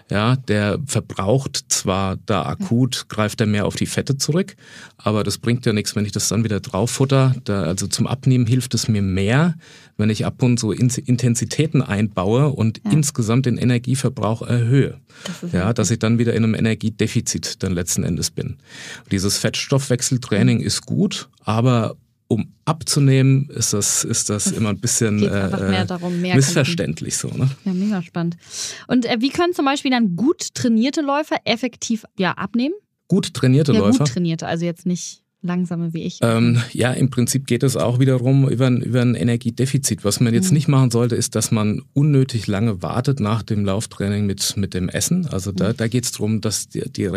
ja, 0.10 0.36
der 0.36 0.80
verbraucht 0.86 1.66
zwar 1.70 2.18
da 2.26 2.46
akut, 2.46 3.08
greift 3.10 3.42
er 3.42 3.48
mehr 3.48 3.66
auf 3.66 3.76
die 3.76 3.86
Fette 3.86 4.18
zurück, 4.18 4.56
aber 4.98 5.24
das 5.24 5.38
bringt 5.38 5.66
ja 5.66 5.74
nichts, 5.74 5.96
wenn 5.96 6.06
ich 6.06 6.12
das 6.12 6.30
dann 6.30 6.44
wieder 6.44 6.60
drauffutter. 6.60 7.36
Da, 7.44 7.64
also 7.64 7.88
zum 7.88 8.08
Abnehmen 8.08 8.46
hilft 8.46 8.74
es 8.74 8.88
mir 8.88 9.02
mehr, 9.02 9.56
wenn 9.98 10.10
ich 10.10 10.26
ab 10.26 10.44
und 10.44 10.60
so 10.60 10.72
Intensitäten 10.72 11.82
einbaue 11.82 12.50
und 12.50 12.82
ja. 12.84 12.92
insgesamt 12.92 13.46
den 13.46 13.58
Energieverbrauch 13.58 14.42
erhöhe. 14.42 15.00
Das 15.42 15.52
ja, 15.52 15.74
dass 15.74 15.92
ich 15.92 16.00
dann 16.00 16.20
wieder 16.20 16.34
in 16.34 16.44
einem 16.44 16.56
Energiedefizit 16.56 17.64
dann 17.64 17.74
letzten 17.74 18.04
Endes 18.04 18.32
bin. 18.32 18.45
Dieses 19.12 19.38
Fettstoffwechseltraining 19.38 20.62
ist 20.62 20.86
gut, 20.86 21.30
aber 21.44 21.96
um 22.28 22.54
abzunehmen, 22.66 23.50
ist 23.50 23.74
das, 23.74 24.04
ist 24.04 24.30
das 24.30 24.48
immer 24.48 24.70
ein 24.70 24.80
bisschen 24.80 25.22
äh, 25.24 25.86
darum, 25.86 26.22
missverständlich 26.22 27.18
so. 27.18 27.28
Ne? 27.28 27.50
Ja, 27.66 27.74
mega 27.74 28.02
spannend. 28.02 28.38
Und 28.88 29.06
äh, 29.06 29.18
wie 29.20 29.30
können 29.30 29.54
zum 29.54 29.66
Beispiel 29.66 29.92
dann 29.92 30.16
gut 30.16 30.54
trainierte 30.56 31.02
Läufer 31.02 31.38
effektiv 31.46 32.04
ja, 32.18 32.32
abnehmen? 32.32 32.74
Gut 33.08 33.34
trainierte 33.34 33.74
ja, 33.74 33.80
Läufer? 33.80 34.00
Gut 34.00 34.08
trainierte, 34.08 34.48
also 34.48 34.66
jetzt 34.66 34.88
nicht 34.88 35.22
langsame 35.46 35.94
wie 35.94 36.04
ich? 36.04 36.20
Ähm, 36.22 36.62
ja, 36.74 36.92
im 36.92 37.10
Prinzip 37.10 37.48
geht 37.48 37.64
es 37.64 37.78
auch 37.78 38.00
wiederum 38.00 38.50
über 38.50 38.68
ein, 38.68 38.82
über 38.82 39.02
ein 39.02 39.16
Energiedefizit. 39.16 40.04
Was 40.04 40.20
man 40.20 40.34
jetzt 40.34 40.50
mhm. 40.50 40.56
nicht 40.56 40.68
machen 40.68 40.92
sollte, 40.92 41.16
ist, 41.16 41.36
dass 41.36 41.52
man 41.52 41.82
unnötig 41.94 42.48
lange 42.48 42.82
wartet 42.82 43.20
nach 43.20 43.44
dem 43.44 43.66
Lauftraining 43.66 44.26
mit, 44.26 44.58
mit 44.58 44.74
dem 44.74 44.90
Essen. 44.90 45.28
Also 45.28 45.52
da, 45.52 45.70
mhm. 45.70 45.78
da 45.78 45.88
geht 45.88 46.06
es 46.06 46.12
darum, 46.12 46.42
dass 46.42 46.68
die, 46.70 46.82
die, 46.90 47.10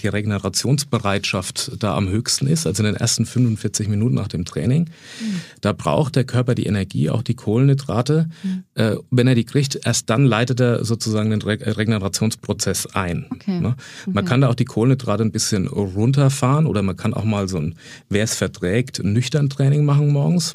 die 0.00 0.08
Regenerationsbereitschaft 0.08 1.72
da 1.78 1.96
am 1.96 2.08
höchsten 2.08 2.46
ist, 2.46 2.66
also 2.66 2.82
in 2.82 2.92
den 2.92 2.96
ersten 2.96 3.26
45 3.26 3.88
Minuten 3.88 4.14
nach 4.14 4.28
dem 4.28 4.44
Training. 4.44 4.84
Mhm. 4.84 5.40
Da 5.60 5.72
braucht 5.72 6.16
der 6.16 6.24
Körper 6.24 6.54
die 6.54 6.66
Energie, 6.66 7.10
auch 7.10 7.22
die 7.22 7.34
Kohlenhydrate. 7.34 8.28
Mhm. 8.42 8.64
Äh, 8.74 8.96
wenn 9.10 9.26
er 9.26 9.34
die 9.34 9.44
kriegt, 9.44 9.80
erst 9.84 10.10
dann 10.10 10.24
leitet 10.24 10.60
er 10.60 10.84
sozusagen 10.84 11.30
den 11.30 11.42
Re 11.42 11.58
Regenerationsprozess 11.60 12.86
ein. 12.94 13.26
Okay. 13.30 13.60
Ne? 13.60 13.76
Man 14.06 14.18
okay. 14.18 14.24
kann 14.26 14.40
da 14.40 14.48
auch 14.48 14.54
die 14.54 14.64
Kohlenhydrate 14.64 15.22
ein 15.22 15.32
bisschen 15.32 15.66
runterfahren 15.68 16.66
oder 16.66 16.82
man 16.82 16.96
kann 16.96 17.14
auch 17.14 17.24
mal 17.24 17.48
so 17.48 17.58
ein, 17.58 17.73
wer 18.08 18.24
es 18.24 18.34
verträgt, 18.34 19.02
nüchtern 19.02 19.50
Training 19.50 19.84
machen 19.84 20.08
morgens. 20.08 20.54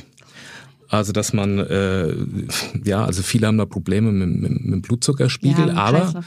Also 0.89 1.11
dass 1.11 1.33
man, 1.33 1.59
äh, 1.59 2.15
ja, 2.83 3.05
also 3.05 3.21
viele 3.21 3.45
haben 3.47 3.59
da 3.59 3.65
Probleme 3.65 4.11
mit, 4.11 4.29
mit, 4.29 4.51
mit 4.51 4.73
dem 4.73 4.81
Blutzuckerspiegel, 4.81 5.67
ja, 5.67 5.73
aber, 5.75 6.23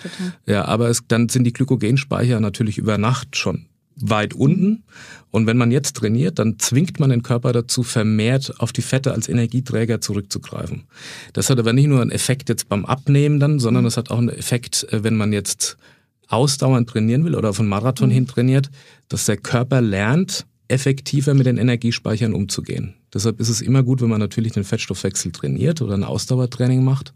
ja, 0.47 0.65
aber 0.67 0.89
es, 0.89 1.03
dann 1.09 1.29
sind 1.29 1.45
die 1.45 1.53
Glykogenspeicher 1.53 2.39
natürlich 2.39 2.79
über 2.79 2.97
Nacht 2.97 3.37
schon 3.37 3.67
weit 3.97 4.35
unten. 4.35 4.85
Und 5.31 5.47
wenn 5.47 5.57
man 5.57 5.71
jetzt 5.71 5.97
trainiert, 5.97 6.39
dann 6.39 6.59
zwingt 6.59 7.01
man 7.01 7.11
den 7.11 7.23
Körper 7.23 7.53
dazu, 7.53 7.83
vermehrt 7.83 8.61
auf 8.61 8.73
die 8.73 8.83
Fette 8.83 9.13
als 9.13 9.29
Energieträger 9.29 10.01
zurückzugreifen. 10.01 10.85
Das 11.33 11.51
hat 11.51 11.59
aber 11.59 11.73
nicht 11.73 11.89
nur 11.89 12.01
einen 12.01 12.11
Effekt 12.11 12.49
jetzt 12.49 12.69
beim 12.69 12.85
Abnehmen 12.85 13.41
dann, 13.41 13.59
sondern 13.59 13.85
es 13.85 13.97
hat 13.97 14.11
auch 14.11 14.19
einen 14.19 14.29
Effekt, 14.29 14.87
äh, 14.93 15.03
wenn 15.03 15.17
man 15.17 15.33
jetzt 15.33 15.77
ausdauernd 16.29 16.89
trainieren 16.89 17.25
will 17.25 17.35
oder 17.35 17.51
auf 17.51 17.61
einen 17.61 17.69
Marathon 17.69 18.09
mhm. 18.09 18.15
hin 18.15 18.27
trainiert, 18.27 18.71
dass 19.09 19.27
der 19.27 19.37
Körper 19.37 19.81
lernt, 19.81 20.47
effektiver 20.73 21.35
mit 21.35 21.47
den 21.47 21.59
Energiespeichern 21.59 22.33
umzugehen. 22.33 22.95
Deshalb 23.13 23.41
ist 23.41 23.51
es 23.51 23.61
immer 23.61 23.83
gut, 23.83 24.01
wenn 24.01 24.09
man 24.09 24.21
natürlich 24.21 24.53
den 24.53 24.65
Fettstoffwechsel 24.65 25.31
trainiert 25.31 25.83
oder 25.83 25.95
ein 25.95 26.05
Ausdauertraining 26.05 26.83
macht. 26.83 27.13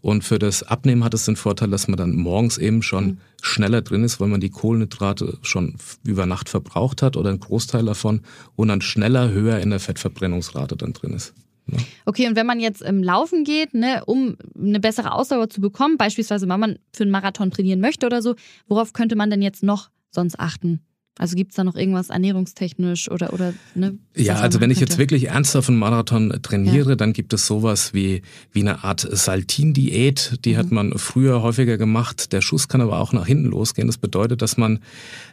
Und 0.00 0.24
für 0.24 0.40
das 0.40 0.64
Abnehmen 0.64 1.04
hat 1.04 1.14
es 1.14 1.24
den 1.24 1.36
Vorteil, 1.36 1.70
dass 1.70 1.86
man 1.86 1.96
dann 1.96 2.16
morgens 2.16 2.58
eben 2.58 2.82
schon 2.82 3.04
mhm. 3.04 3.18
schneller 3.40 3.82
drin 3.82 4.02
ist, 4.02 4.18
weil 4.18 4.26
man 4.26 4.40
die 4.40 4.50
Kohlenhydrate 4.50 5.38
schon 5.42 5.76
über 6.04 6.26
Nacht 6.26 6.48
verbraucht 6.48 7.02
hat 7.02 7.16
oder 7.16 7.30
einen 7.30 7.38
Großteil 7.38 7.84
davon 7.84 8.22
und 8.56 8.66
dann 8.66 8.80
schneller 8.80 9.30
höher 9.30 9.60
in 9.60 9.70
der 9.70 9.78
Fettverbrennungsrate 9.78 10.76
dann 10.76 10.92
drin 10.92 11.12
ist. 11.12 11.34
Ja. 11.68 11.78
Okay, 12.04 12.26
und 12.26 12.34
wenn 12.34 12.46
man 12.46 12.58
jetzt 12.58 12.82
im 12.82 13.04
Laufen 13.04 13.44
geht, 13.44 13.74
ne, 13.74 14.02
um 14.04 14.36
eine 14.58 14.80
bessere 14.80 15.12
Ausdauer 15.12 15.48
zu 15.48 15.60
bekommen, 15.60 15.96
beispielsweise 15.98 16.48
wenn 16.48 16.58
man 16.58 16.78
für 16.92 17.04
einen 17.04 17.12
Marathon 17.12 17.52
trainieren 17.52 17.78
möchte 17.78 18.04
oder 18.04 18.22
so, 18.22 18.34
worauf 18.66 18.92
könnte 18.92 19.14
man 19.14 19.30
denn 19.30 19.40
jetzt 19.40 19.62
noch 19.62 19.90
sonst 20.10 20.40
achten? 20.40 20.80
Also 21.18 21.36
gibt 21.36 21.50
es 21.52 21.56
da 21.56 21.64
noch 21.64 21.76
irgendwas 21.76 22.08
ernährungstechnisch 22.08 23.10
oder, 23.10 23.34
oder 23.34 23.52
ne? 23.74 23.98
Ja, 24.16 24.36
also 24.36 24.60
wenn 24.60 24.70
ich 24.70 24.80
jetzt 24.80 24.96
wirklich 24.96 25.28
ernsthaft 25.28 25.68
einen 25.68 25.78
Marathon 25.78 26.38
trainiere, 26.42 26.90
ja. 26.90 26.96
dann 26.96 27.12
gibt 27.12 27.34
es 27.34 27.46
sowas 27.46 27.92
wie, 27.92 28.22
wie 28.50 28.60
eine 28.60 28.82
Art 28.82 29.06
Saltin-Diät. 29.10 30.38
Die 30.44 30.54
mhm. 30.54 30.56
hat 30.56 30.70
man 30.70 30.98
früher 30.98 31.42
häufiger 31.42 31.76
gemacht. 31.76 32.32
Der 32.32 32.40
Schuss 32.40 32.66
kann 32.66 32.80
aber 32.80 32.98
auch 32.98 33.12
nach 33.12 33.26
hinten 33.26 33.46
losgehen. 33.46 33.88
Das 33.88 33.98
bedeutet, 33.98 34.40
dass 34.40 34.56
man 34.56 34.80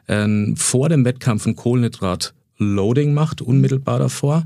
äh, 0.07 0.27
vor 0.55 0.89
dem 0.89 1.05
Wettkampf 1.05 1.45
ein 1.45 1.55
Kohlenhydrat 1.55 2.33
Loading 2.59 3.13
macht, 3.13 3.41
unmittelbar 3.41 3.99
davor, 3.99 4.45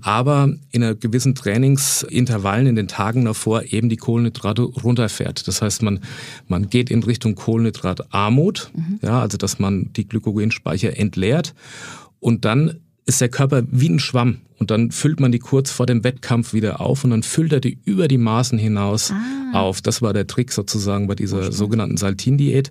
aber 0.00 0.52
in 0.72 0.82
einer 0.82 0.96
gewissen 0.96 1.34
Trainingsintervallen 1.34 2.66
in 2.66 2.76
den 2.76 2.88
Tagen 2.88 3.24
davor 3.24 3.62
eben 3.72 3.88
die 3.88 3.96
Kohlenhydrate 3.96 4.62
runterfährt. 4.62 5.46
Das 5.46 5.62
heißt, 5.62 5.82
man, 5.82 6.00
man 6.48 6.68
geht 6.68 6.90
in 6.90 7.04
Richtung 7.04 7.36
Kohlenhydratarmut, 7.36 8.72
mhm. 8.74 8.98
ja, 9.00 9.20
also 9.20 9.38
dass 9.38 9.60
man 9.60 9.92
die 9.94 10.08
Glykogenspeicher 10.08 10.98
entleert 10.98 11.54
und 12.18 12.44
dann 12.44 12.80
ist 13.06 13.20
der 13.20 13.28
Körper 13.28 13.62
wie 13.70 13.88
ein 13.88 13.98
Schwamm 13.98 14.38
und 14.58 14.70
dann 14.70 14.90
füllt 14.90 15.18
man 15.18 15.32
die 15.32 15.40
kurz 15.40 15.70
vor 15.70 15.86
dem 15.86 16.04
Wettkampf 16.04 16.52
wieder 16.52 16.80
auf 16.80 17.04
und 17.04 17.10
dann 17.10 17.22
füllt 17.22 17.52
er 17.52 17.60
die 17.60 17.78
über 17.84 18.06
die 18.06 18.18
Maßen 18.18 18.58
hinaus 18.58 19.12
ah. 19.12 19.60
auf. 19.60 19.82
Das 19.82 20.02
war 20.02 20.12
der 20.12 20.26
Trick 20.26 20.52
sozusagen 20.52 21.08
bei 21.08 21.16
dieser 21.16 21.50
sogenannten 21.50 21.96
Saltin-Diät. 21.96 22.70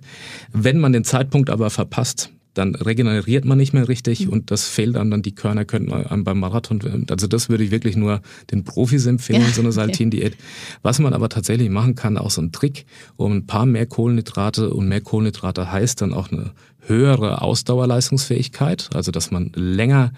Wenn 0.52 0.78
man 0.78 0.92
den 0.92 1.04
Zeitpunkt 1.04 1.50
aber 1.50 1.68
verpasst, 1.68 2.30
dann 2.54 2.74
regeneriert 2.74 3.44
man 3.44 3.58
nicht 3.58 3.72
mehr 3.72 3.88
richtig 3.88 4.26
mhm. 4.26 4.32
und 4.32 4.50
das 4.50 4.68
fehlt 4.68 4.96
einem 4.96 5.10
dann, 5.10 5.22
die 5.22 5.34
Körner 5.34 5.64
könnten 5.64 5.92
einem 5.92 6.24
beim 6.24 6.40
Marathon, 6.40 7.06
also 7.10 7.26
das 7.26 7.48
würde 7.48 7.64
ich 7.64 7.70
wirklich 7.70 7.96
nur 7.96 8.20
den 8.50 8.64
Profis 8.64 9.06
empfehlen, 9.06 9.42
ja, 9.42 9.48
so 9.48 9.62
eine 9.62 9.72
Saltin-Diät. 9.72 10.36
Was 10.82 10.98
man 10.98 11.14
aber 11.14 11.28
tatsächlich 11.28 11.70
machen 11.70 11.94
kann, 11.94 12.18
auch 12.18 12.30
so 12.30 12.42
ein 12.42 12.52
Trick, 12.52 12.84
um 13.16 13.32
ein 13.32 13.46
paar 13.46 13.66
mehr 13.66 13.86
Kohlenhydrate 13.86 14.70
und 14.70 14.88
mehr 14.88 15.00
Kohlenhydrate 15.00 15.72
heißt 15.72 16.02
dann 16.02 16.12
auch 16.12 16.30
eine 16.30 16.52
höhere 16.86 17.42
Ausdauerleistungsfähigkeit, 17.42 18.90
also 18.92 19.12
dass 19.12 19.30
man 19.30 19.52
länger 19.54 20.12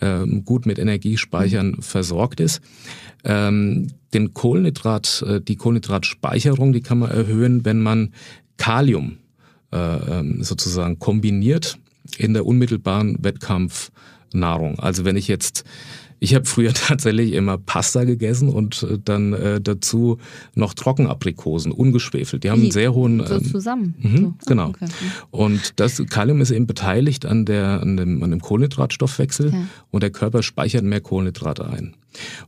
ähm, 0.00 0.44
gut 0.44 0.66
mit 0.66 0.78
Energiespeichern 0.78 1.72
mhm. 1.72 1.82
versorgt 1.82 2.40
ist. 2.40 2.60
Ähm, 3.24 3.88
den 4.14 4.34
Kohlenhydrat, 4.34 5.24
äh, 5.26 5.40
die 5.40 5.56
Kohlenhydratspeicherung, 5.56 6.72
die 6.72 6.82
kann 6.82 6.98
man 6.98 7.10
erhöhen, 7.10 7.64
wenn 7.64 7.80
man 7.80 8.12
Kalium 8.58 9.16
sozusagen 9.72 10.98
kombiniert 10.98 11.78
in 12.18 12.34
der 12.34 12.46
unmittelbaren 12.46 13.20
Wettkampfnahrung. 14.30 14.78
Also 14.78 15.04
wenn 15.04 15.16
ich 15.16 15.28
jetzt 15.28 15.64
ich 16.22 16.34
habe 16.34 16.44
früher 16.44 16.74
tatsächlich 16.74 17.32
immer 17.32 17.56
Pasta 17.56 18.04
gegessen 18.04 18.50
und 18.50 18.82
äh, 18.82 18.98
dann 19.02 19.32
äh, 19.32 19.58
dazu 19.58 20.18
noch 20.54 20.74
Trockenaprikosen, 20.74 21.72
ungeschwefelt. 21.72 22.44
Die 22.44 22.50
haben 22.50 22.60
Wie? 22.60 22.66
einen 22.66 22.72
sehr 22.72 22.92
hohen. 22.92 23.24
So 23.26 23.36
ähm, 23.36 23.44
zusammen. 23.44 23.94
Mhm, 23.98 24.16
so. 24.16 24.34
Genau. 24.46 24.66
Ah, 24.66 24.68
okay. 24.68 24.88
Und 25.30 25.80
das 25.80 26.02
Kalium 26.10 26.42
ist 26.42 26.50
eben 26.50 26.66
beteiligt 26.66 27.24
an, 27.24 27.46
der, 27.46 27.80
an, 27.80 27.96
dem, 27.96 28.22
an 28.22 28.32
dem 28.32 28.40
Kohlenhydratstoffwechsel 28.42 29.50
ja. 29.50 29.62
und 29.90 30.02
der 30.02 30.10
Körper 30.10 30.42
speichert 30.42 30.84
mehr 30.84 31.00
Kohlenhydrate 31.00 31.66
ein. 31.66 31.94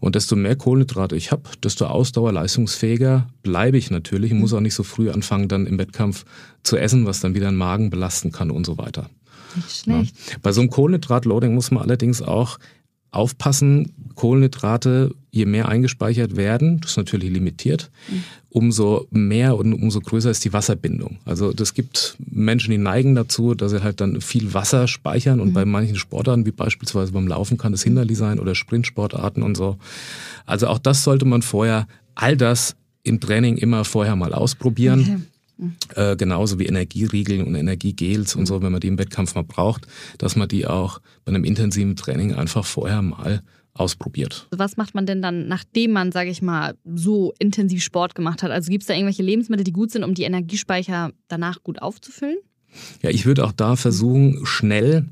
Und 0.01 0.17
desto 0.17 0.37
mehr 0.37 0.57
Kohlenhydrate 0.57 1.17
ich 1.17 1.33
habe, 1.33 1.45
desto 1.65 1.87
ausdauerleistungsfähiger 1.87 3.27
bleibe 3.43 3.79
ich 3.79 3.91
natürlich. 3.91 4.33
Ich 4.33 4.39
muss 4.39 4.53
mhm. 4.53 4.59
auch 4.59 4.63
nicht 4.63 4.75
so 4.75 4.83
früh 4.83 5.09
anfangen, 5.09 5.49
dann 5.49 5.67
im 5.67 5.79
Wettkampf 5.79 6.27
zu 6.63 6.77
essen, 6.77 7.07
was 7.07 7.21
dann 7.21 7.35
wieder 7.35 7.51
den 7.51 7.57
Magen 7.57 7.89
belasten 7.89 8.33
kann 8.33 8.51
und 8.51 8.67
so 8.67 8.77
weiter. 8.77 9.09
Nicht 9.57 9.71
schlecht. 9.71 10.17
Ja. 10.31 10.37
Bei 10.43 10.53
so 10.53 10.61
einem 10.61 10.71
Kohlenhydratloading 10.71 11.55
muss 11.55 11.71
man 11.71 11.83
allerdings 11.83 12.23
auch 12.23 12.59
aufpassen, 13.13 13.93
Kohlenhydrate, 14.15 15.15
je 15.31 15.45
mehr 15.45 15.69
eingespeichert 15.69 16.35
werden, 16.35 16.81
das 16.81 16.93
ist 16.93 16.97
natürlich 16.97 17.31
limitiert, 17.31 17.91
mhm. 18.09 18.25
umso 18.49 19.07
mehr 19.11 19.57
und 19.57 19.75
umso 19.75 20.01
größer 20.01 20.31
ist 20.31 20.45
die 20.45 20.53
Wasserbindung. 20.53 21.19
Also 21.27 21.53
das 21.53 21.75
gibt 21.75 22.17
Menschen, 22.19 22.71
die 22.71 22.79
neigen 22.79 23.15
dazu, 23.15 23.55
dass 23.55 23.71
sie 23.73 23.83
halt 23.83 24.01
dann 24.01 24.21
viel 24.23 24.55
Wasser 24.55 24.89
speichern 24.89 25.41
und 25.41 25.51
mhm. 25.51 25.53
bei 25.53 25.65
manchen 25.67 25.97
Sportarten, 25.97 26.47
wie 26.47 26.53
beispielsweise 26.53 27.13
beim 27.13 27.29
Laufen, 27.29 27.59
kann 27.59 27.73
das 27.73 27.83
hinderlich 27.83 28.17
sein 28.17 28.41
oder 28.41 28.55
Sprintsportarten 28.55 29.43
und 29.43 29.57
so. 29.57 29.77
Also 30.47 30.69
auch 30.69 30.79
das 30.79 31.05
sollte 31.05 31.27
man 31.27 31.43
vorher, 31.43 31.87
all 32.15 32.37
das 32.37 32.77
im 33.03 33.21
Training 33.21 33.59
immer 33.59 33.85
vorher 33.85 34.17
mal 34.17 34.33
ausprobieren. 34.33 35.01
Okay. 35.01 35.17
Äh, 35.95 36.17
genauso 36.17 36.59
wie 36.59 36.67
Energieriegel 36.67 37.43
und 37.43 37.55
Energiegels 37.55 38.35
und 38.37 38.47
so, 38.47 38.63
wenn 38.63 38.73
man 38.73 38.81
die 38.81 38.89
im 38.89 38.99
Wettkampf 38.99 39.35
mal 39.35 39.45
braucht, 39.45 39.87
dass 40.19 40.37
man 40.37 40.49
die 40.49 40.67
auch 40.67 41.01
bei 41.25 41.31
einem 41.31 41.45
intensiven 41.45 41.97
Training 41.97 42.35
einfach 42.35 42.65
vorher 42.65 43.03
mal 43.03 43.43
ausprobiert. 43.75 44.49
Was 44.51 44.77
macht 44.77 44.95
man 44.95 45.07
denn 45.07 45.23
dann, 45.23 45.49
nachdem 45.49 45.93
man, 45.93 46.13
sage 46.13 46.31
ich 46.31 46.43
mal, 46.43 46.75
so 46.85 47.33
intensiv 47.39 47.83
Sport 47.83 48.15
gemacht 48.15 48.43
hat? 48.43 48.51
Also 48.51 48.71
gibt 48.71 48.83
es 48.83 48.89
da 48.89 48.95
irgendwelche 48.95 49.23
Lebensmittel, 49.23 49.65
die 49.65 49.73
gut 49.73 49.91
sind, 49.91 50.05
um 50.05 50.15
die 50.15 50.25
Energiespeicher 50.25 51.13
danach 51.29 51.63
gut 51.63 51.81
aufzufüllen? 51.81 52.37
Ja, 53.03 53.11
ich 53.11 53.27
würde 53.27 53.45
auch 53.45 53.53
da 53.53 53.77
versuchen, 53.77 54.45
schnell 54.45 55.07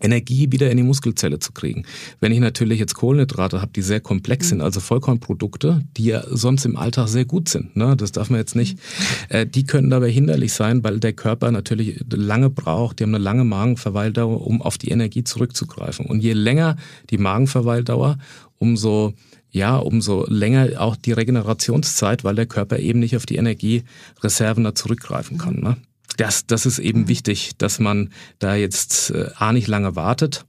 Energie 0.00 0.50
wieder 0.50 0.70
in 0.70 0.76
die 0.76 0.82
Muskelzelle 0.82 1.38
zu 1.38 1.52
kriegen. 1.52 1.84
Wenn 2.20 2.32
ich 2.32 2.40
natürlich 2.40 2.78
jetzt 2.78 2.94
Kohlenhydrate 2.94 3.60
habe, 3.60 3.72
die 3.74 3.82
sehr 3.82 4.00
komplex 4.00 4.46
mhm. 4.46 4.48
sind, 4.48 4.60
also 4.62 4.80
Vollkornprodukte, 4.80 5.82
die 5.96 6.06
ja 6.06 6.24
sonst 6.30 6.64
im 6.64 6.76
Alltag 6.76 7.08
sehr 7.08 7.24
gut 7.24 7.48
sind, 7.48 7.76
ne? 7.76 7.96
das 7.96 8.12
darf 8.12 8.30
man 8.30 8.40
jetzt 8.40 8.56
nicht, 8.56 8.78
mhm. 8.78 9.36
äh, 9.36 9.46
die 9.46 9.64
können 9.64 9.90
dabei 9.90 10.10
hinderlich 10.10 10.52
sein, 10.52 10.82
weil 10.84 11.00
der 11.00 11.12
Körper 11.12 11.50
natürlich 11.50 12.04
lange 12.12 12.50
braucht, 12.50 12.98
die 12.98 13.04
haben 13.04 13.14
eine 13.14 13.24
lange 13.24 13.44
Magenverweildauer, 13.44 14.46
um 14.46 14.62
auf 14.62 14.78
die 14.78 14.90
Energie 14.90 15.24
zurückzugreifen. 15.24 16.06
Und 16.06 16.20
je 16.20 16.32
länger 16.32 16.76
die 17.10 17.18
Magenverweildauer, 17.18 18.18
umso 18.58 19.14
ja, 19.50 19.76
umso 19.76 20.26
länger 20.28 20.80
auch 20.80 20.94
die 20.94 21.12
Regenerationszeit, 21.12 22.22
weil 22.22 22.34
der 22.34 22.46
Körper 22.46 22.78
eben 22.78 22.98
nicht 22.98 23.16
auf 23.16 23.24
die 23.24 23.36
Energiereserven 23.36 24.62
da 24.62 24.74
zurückgreifen 24.74 25.38
kann. 25.38 25.60
Ne? 25.60 25.76
Das, 26.18 26.46
das 26.46 26.66
ist 26.66 26.78
eben 26.78 27.02
mhm. 27.02 27.08
wichtig, 27.08 27.52
dass 27.56 27.78
man 27.78 28.10
da 28.38 28.54
jetzt 28.54 29.10
äh, 29.10 29.30
A 29.36 29.52
nicht 29.52 29.68
lange 29.68 29.96
wartet, 29.96 30.44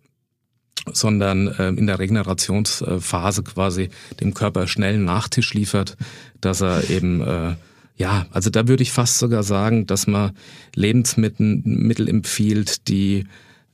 sondern 0.91 1.47
äh, 1.47 1.69
in 1.69 1.87
der 1.87 1.99
Regenerationsphase 1.99 3.43
quasi 3.43 3.89
dem 4.19 4.33
Körper 4.33 4.67
schnell 4.67 4.95
einen 4.95 5.05
Nachtisch 5.05 5.53
liefert, 5.53 5.95
dass 6.41 6.61
er 6.61 6.89
eben 6.89 7.21
äh, 7.21 7.55
ja, 7.95 8.27
also 8.31 8.49
da 8.49 8.67
würde 8.67 8.81
ich 8.81 8.93
fast 8.93 9.19
sogar 9.19 9.43
sagen, 9.43 9.85
dass 9.85 10.07
man 10.07 10.31
Lebensmittel 10.73 11.61
Mittel 11.65 12.07
empfiehlt, 12.07 12.87
die 12.87 13.25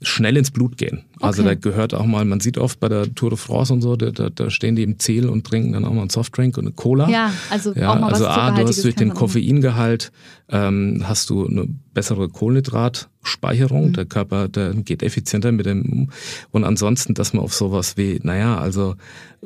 schnell 0.01 0.35
ins 0.35 0.49
Blut 0.49 0.77
gehen. 0.77 1.05
Also 1.25 1.43
da 1.43 1.55
gehört 1.55 1.93
auch 1.93 2.05
mal, 2.05 2.25
man 2.25 2.39
sieht 2.39 2.57
oft 2.57 2.79
bei 2.79 2.89
der 2.89 3.13
Tour 3.13 3.31
de 3.31 3.37
France 3.37 3.73
und 3.73 3.81
so, 3.81 3.95
da, 3.95 4.29
da 4.29 4.49
stehen 4.49 4.75
die 4.75 4.83
im 4.83 4.99
Ziel 4.99 5.27
und 5.27 5.45
trinken 5.45 5.73
dann 5.73 5.85
auch 5.85 5.93
mal 5.93 6.01
einen 6.01 6.09
Softdrink 6.09 6.57
und 6.57 6.65
eine 6.65 6.73
Cola. 6.73 7.09
Ja, 7.09 7.31
also 7.49 7.73
ja, 7.73 7.93
auch 7.93 7.99
mal 7.99 8.11
also 8.11 8.25
was 8.25 8.37
A, 8.37 8.51
du 8.51 8.67
hast 8.67 8.83
durch 8.83 8.95
den 8.95 9.13
Koffeingehalt 9.13 10.11
ähm, 10.49 11.03
hast 11.05 11.29
du 11.29 11.47
eine 11.47 11.67
bessere 11.93 12.29
Kohlenhydratspeicherung. 12.29 13.87
Mhm. 13.87 13.93
Der 13.93 14.05
Körper, 14.05 14.47
der 14.47 14.73
geht 14.75 15.01
effizienter 15.01 15.51
mit 15.51 15.65
dem 15.65 16.09
und 16.51 16.63
ansonsten, 16.63 17.13
dass 17.15 17.33
man 17.33 17.43
auf 17.43 17.53
sowas 17.53 17.97
wie, 17.97 18.19
naja, 18.21 18.57
also 18.57 18.95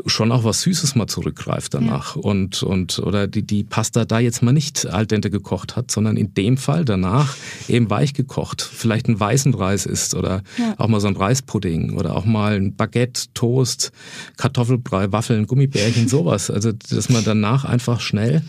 schon 0.06 0.32
auch 0.32 0.44
was 0.44 0.62
Süßes 0.62 0.96
mal 0.96 1.08
zurückgreift 1.08 1.74
danach 1.74 2.16
ja. 2.16 2.22
und 2.22 2.64
und 2.64 3.00
oder 3.00 3.28
die 3.28 3.44
die 3.44 3.64
Pasta 3.64 4.06
da 4.06 4.20
jetzt 4.20 4.42
mal 4.42 4.52
nicht 4.52 4.88
al 4.88 5.06
dente 5.06 5.30
gekocht 5.30 5.76
hat, 5.76 5.92
sondern 5.92 6.18
in 6.18 6.34
dem 6.34 6.58
Fall 6.58 6.86
danach 6.86 7.36
eben 7.68 7.90
weich 7.90 8.14
gekocht, 8.14 8.62
vielleicht 8.62 9.08
einen 9.08 9.20
weißen 9.20 9.54
Reis 9.54 9.86
isst 9.86 10.16
oder 10.16 10.42
ja. 10.58 10.76
auch 10.78 10.88
mal 10.88 11.00
so 11.00 11.08
ein 11.08 11.16
Reispudding 11.16 11.69
oder 11.96 12.16
auch 12.16 12.26
mal 12.26 12.56
ein 12.56 12.76
Baguette, 12.76 13.28
Toast, 13.34 13.92
Kartoffelbrei, 14.38 15.12
Waffeln, 15.12 15.48
Gummibärchen, 15.48 16.08
sowas. 16.08 16.50
Also 16.50 16.72
dass 16.72 17.10
man 17.10 17.24
danach 17.24 17.66
einfach 17.66 18.00
schnell 18.02 18.44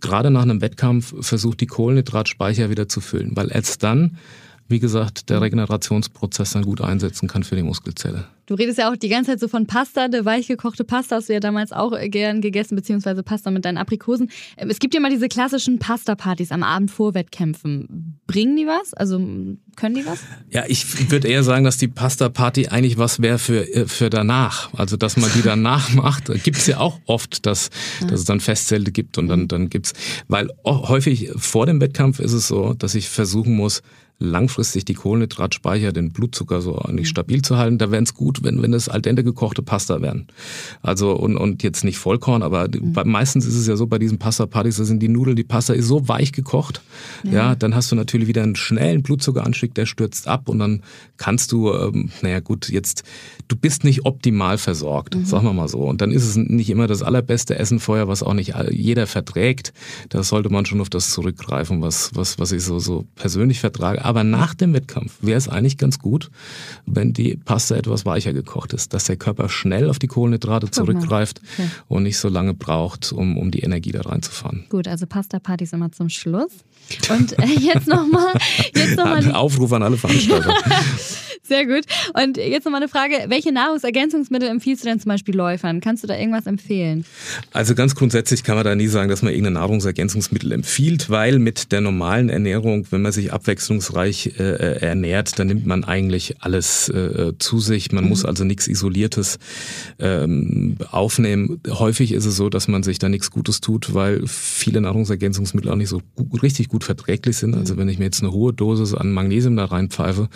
gerade 0.00 0.30
nach 0.30 0.42
einem 0.42 0.60
Wettkampf 0.60 1.14
versucht, 1.20 1.60
die 1.60 1.66
Kohlenhydratspeicher 1.66 2.68
wieder 2.68 2.88
zu 2.88 3.00
füllen, 3.00 3.30
weil 3.34 3.50
erst 3.50 3.82
dann, 3.82 4.18
wie 4.68 4.80
gesagt, 4.80 5.30
der 5.30 5.40
Regenerationsprozess 5.40 6.52
dann 6.52 6.64
gut 6.64 6.80
einsetzen 6.80 7.28
kann 7.28 7.44
für 7.44 7.56
die 7.56 7.62
Muskelzelle. 7.62 8.26
Du 8.46 8.54
redest 8.54 8.78
ja 8.78 8.90
auch 8.90 8.96
die 8.96 9.08
ganze 9.08 9.32
Zeit 9.32 9.40
so 9.40 9.48
von 9.48 9.66
Pasta, 9.66 10.04
eine 10.04 10.24
weichgekochte 10.24 10.84
Pasta 10.84 11.16
hast 11.16 11.30
du 11.30 11.32
ja 11.32 11.40
damals 11.40 11.72
auch 11.72 11.92
gern 12.08 12.42
gegessen, 12.42 12.76
beziehungsweise 12.76 13.22
Pasta 13.22 13.50
mit 13.50 13.64
deinen 13.64 13.78
Aprikosen. 13.78 14.30
Ähm, 14.58 14.68
es 14.68 14.78
gibt 14.80 14.94
ja 14.94 15.00
mal 15.00 15.10
diese 15.10 15.28
klassischen 15.28 15.78
Pasta-Partys 15.78 16.52
am 16.52 16.62
Abend 16.62 16.90
vor 16.90 17.14
Wettkämpfen. 17.14 18.18
Bringen 18.26 18.56
die 18.56 18.66
was? 18.66 18.92
Also 18.92 19.18
können 19.76 19.94
die 19.94 20.04
was? 20.04 20.20
Ja, 20.50 20.64
ich 20.68 21.10
würde 21.10 21.28
eher 21.28 21.42
sagen, 21.42 21.64
dass 21.64 21.78
die 21.78 21.88
Pasta-Party 21.88 22.68
eigentlich 22.68 22.98
was 22.98 23.22
wäre 23.22 23.38
für, 23.38 23.66
äh, 23.74 23.86
für 23.86 24.10
danach. 24.10 24.74
Also, 24.74 24.98
dass 24.98 25.16
man 25.16 25.30
die 25.34 25.42
danach 25.42 25.90
macht. 25.94 26.26
Gibt 26.42 26.58
es 26.58 26.66
ja 26.66 26.78
auch 26.78 27.00
oft, 27.06 27.46
dass, 27.46 27.70
ja. 28.00 28.08
dass 28.08 28.20
es 28.20 28.26
dann 28.26 28.40
Festzelte 28.40 28.92
gibt 28.92 29.16
und 29.16 29.28
dann, 29.28 29.48
dann 29.48 29.70
gibt's, 29.70 29.94
weil 30.28 30.50
häufig 30.66 31.30
vor 31.36 31.64
dem 31.64 31.80
Wettkampf 31.80 32.18
ist 32.18 32.32
es 32.32 32.48
so, 32.48 32.74
dass 32.74 32.94
ich 32.94 33.08
versuchen 33.08 33.56
muss, 33.56 33.82
langfristig 34.18 34.84
die 34.84 34.94
Kohlenhydratspeicher, 34.94 35.92
den 35.92 36.12
Blutzucker 36.12 36.60
so 36.60 36.78
eigentlich 36.78 37.08
stabil 37.08 37.42
zu 37.42 37.56
halten. 37.56 37.78
Da 37.78 37.90
wäre 37.90 38.02
es 38.02 38.14
gut, 38.14 38.42
wenn, 38.42 38.62
wenn 38.62 38.72
es 38.72 38.88
al 38.88 39.02
dente 39.02 39.24
gekochte 39.24 39.62
Pasta 39.62 40.00
wären. 40.02 40.26
Also 40.82 41.12
und, 41.12 41.36
und 41.36 41.62
jetzt 41.62 41.84
nicht 41.84 41.98
Vollkorn, 41.98 42.42
aber 42.42 42.68
mhm. 42.68 42.94
meistens 43.04 43.46
ist 43.46 43.56
es 43.56 43.66
ja 43.66 43.76
so 43.76 43.86
bei 43.86 43.98
diesen 43.98 44.18
Pasta-Partys, 44.18 44.76
da 44.76 44.84
sind 44.84 45.00
die 45.00 45.08
Nudeln, 45.08 45.36
die 45.36 45.44
Pasta 45.44 45.74
ist 45.74 45.86
so 45.86 46.08
weich 46.08 46.32
gekocht, 46.32 46.80
ja. 47.24 47.32
ja. 47.32 47.54
dann 47.54 47.74
hast 47.74 47.90
du 47.90 47.96
natürlich 47.96 48.28
wieder 48.28 48.42
einen 48.42 48.56
schnellen 48.56 49.02
Blutzuckeranstieg, 49.02 49.74
der 49.74 49.86
stürzt 49.86 50.28
ab 50.28 50.48
und 50.48 50.58
dann 50.60 50.82
kannst 51.16 51.52
du, 51.52 51.72
ähm, 51.72 52.10
naja 52.22 52.40
gut, 52.40 52.68
jetzt, 52.68 53.02
du 53.48 53.56
bist 53.56 53.84
nicht 53.84 54.04
optimal 54.06 54.58
versorgt, 54.58 55.16
mhm. 55.16 55.24
sagen 55.24 55.44
wir 55.44 55.52
mal 55.52 55.68
so. 55.68 55.78
Und 55.80 56.00
dann 56.00 56.12
ist 56.12 56.24
es 56.24 56.36
nicht 56.36 56.70
immer 56.70 56.86
das 56.86 57.02
allerbeste 57.02 57.58
Essen 57.58 57.80
vorher, 57.80 58.08
was 58.08 58.22
auch 58.22 58.34
nicht 58.34 58.54
jeder 58.70 59.06
verträgt. 59.06 59.72
Da 60.08 60.22
sollte 60.22 60.50
man 60.50 60.66
schon 60.66 60.80
auf 60.80 60.88
das 60.88 61.10
zurückgreifen, 61.10 61.82
was, 61.82 62.10
was, 62.14 62.38
was 62.38 62.52
ich 62.52 62.62
so, 62.62 62.78
so 62.78 63.06
persönlich 63.14 63.60
vertrage. 63.60 64.03
Aber 64.04 64.22
nach 64.22 64.52
dem 64.54 64.74
Wettkampf 64.74 65.16
wäre 65.22 65.38
es 65.38 65.48
eigentlich 65.48 65.78
ganz 65.78 65.98
gut, 65.98 66.30
wenn 66.84 67.14
die 67.14 67.36
Pasta 67.36 67.74
etwas 67.74 68.04
weicher 68.04 68.34
gekocht 68.34 68.74
ist, 68.74 68.92
dass 68.92 69.04
der 69.04 69.16
Körper 69.16 69.48
schnell 69.48 69.88
auf 69.88 69.98
die 69.98 70.08
Kohlenhydrate 70.08 70.70
zurückgreift 70.70 71.40
okay. 71.54 71.70
und 71.88 72.02
nicht 72.02 72.18
so 72.18 72.28
lange 72.28 72.52
braucht, 72.52 73.12
um, 73.12 73.38
um 73.38 73.50
die 73.50 73.60
Energie 73.60 73.92
da 73.92 74.02
reinzufahren. 74.02 74.64
Gut, 74.68 74.88
also 74.88 75.06
Pasta-Partys 75.06 75.72
immer 75.72 75.90
zum 75.90 76.10
Schluss. 76.10 76.52
Und 77.10 77.38
äh, 77.38 77.46
jetzt 77.60 77.86
nochmal. 77.86 78.34
Noch 78.96 79.04
mal 79.04 79.32
Aufruf 79.32 79.72
an 79.72 79.82
alle 79.82 79.96
Veranstalter. 79.96 80.54
Sehr 81.46 81.66
gut. 81.66 81.84
Und 82.14 82.38
jetzt 82.38 82.64
nochmal 82.64 82.80
eine 82.80 82.88
Frage. 82.88 83.26
Welche 83.28 83.52
Nahrungsergänzungsmittel 83.52 84.48
empfiehlst 84.48 84.82
du 84.82 84.88
denn 84.88 84.98
zum 84.98 85.10
Beispiel 85.10 85.36
Läufern? 85.36 85.82
Kannst 85.82 86.02
du 86.02 86.06
da 86.06 86.16
irgendwas 86.16 86.46
empfehlen? 86.46 87.04
Also 87.52 87.74
ganz 87.74 87.94
grundsätzlich 87.94 88.44
kann 88.44 88.54
man 88.54 88.64
da 88.64 88.74
nie 88.74 88.86
sagen, 88.86 89.10
dass 89.10 89.20
man 89.20 89.30
irgendein 89.30 89.54
Nahrungsergänzungsmittel 89.54 90.52
empfiehlt, 90.52 91.10
weil 91.10 91.38
mit 91.38 91.70
der 91.70 91.82
normalen 91.82 92.30
Ernährung, 92.30 92.86
wenn 92.90 93.02
man 93.02 93.12
sich 93.12 93.30
abwechslungsreich 93.34 94.38
äh, 94.38 94.42
äh 94.42 94.84
ernährt, 94.84 95.38
dann 95.38 95.48
nimmt 95.48 95.66
man 95.66 95.84
eigentlich 95.84 96.36
alles 96.40 96.88
äh, 96.88 97.32
zu 97.38 97.58
sich. 97.60 97.92
Man 97.92 98.04
mhm. 98.04 98.10
muss 98.10 98.24
also 98.24 98.44
nichts 98.44 98.66
Isoliertes 98.66 99.38
ähm, 99.98 100.78
aufnehmen. 100.90 101.60
Häufig 101.68 102.12
ist 102.12 102.24
es 102.24 102.36
so, 102.36 102.48
dass 102.48 102.68
man 102.68 102.82
sich 102.82 102.98
da 102.98 103.10
nichts 103.10 103.30
Gutes 103.30 103.60
tut, 103.60 103.92
weil 103.92 104.26
viele 104.26 104.80
Nahrungsergänzungsmittel 104.80 105.70
auch 105.70 105.76
nicht 105.76 105.90
so 105.90 106.00
gut, 106.16 106.42
richtig 106.42 106.68
gut 106.68 106.73
verträglich 106.82 107.36
sind. 107.36 107.54
Also 107.54 107.76
wenn 107.76 107.88
ich 107.88 107.98
mir 107.98 108.06
jetzt 108.06 108.22
eine 108.22 108.32
hohe 108.32 108.52
Dosis 108.52 108.94
an 108.94 109.12
Magnesium 109.12 109.54
da 109.56 109.66
reinpfeife, 109.66 110.28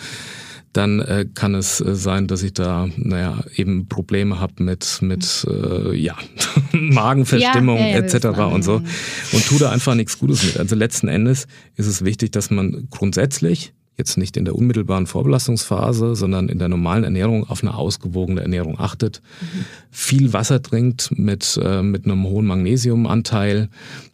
dann 0.73 0.99
äh, 0.99 1.25
kann 1.33 1.55
es 1.55 1.81
äh, 1.81 1.95
sein, 1.95 2.27
dass 2.27 2.43
ich 2.43 2.53
da, 2.53 2.87
naja, 2.95 3.43
eben 3.55 3.87
Probleme 3.87 4.39
habe 4.39 4.63
mit, 4.63 4.99
mit 5.01 5.45
äh, 5.49 5.95
ja, 5.95 6.15
Magenverstimmung 6.71 7.77
ja, 7.77 7.87
ja, 7.87 7.97
etc. 7.97 8.25
und 8.53 8.63
so 8.63 8.75
und 8.75 9.47
tu 9.47 9.57
da 9.57 9.71
einfach 9.71 9.95
nichts 9.95 10.19
Gutes 10.19 10.43
mit. 10.43 10.59
Also 10.59 10.75
letzten 10.75 11.07
Endes 11.07 11.47
ist 11.75 11.87
es 11.87 12.05
wichtig, 12.05 12.31
dass 12.31 12.51
man 12.51 12.87
grundsätzlich 12.91 13.73
jetzt 13.97 14.17
nicht 14.17 14.37
in 14.37 14.45
der 14.45 14.55
unmittelbaren 14.55 15.07
Vorbelastungsphase, 15.07 16.15
sondern 16.15 16.47
in 16.47 16.57
der 16.57 16.69
normalen 16.69 17.03
Ernährung 17.03 17.49
auf 17.49 17.61
eine 17.61 17.75
ausgewogene 17.75 18.41
Ernährung 18.41 18.79
achtet, 18.79 19.21
mhm. 19.41 19.65
viel 19.91 20.33
Wasser 20.33 20.61
trinkt 20.61 21.11
mit, 21.17 21.59
äh, 21.61 21.83
mit 21.83 22.05
einem 22.05 22.23
hohen 22.23 22.45
Magnesiumanteil, 22.45 23.69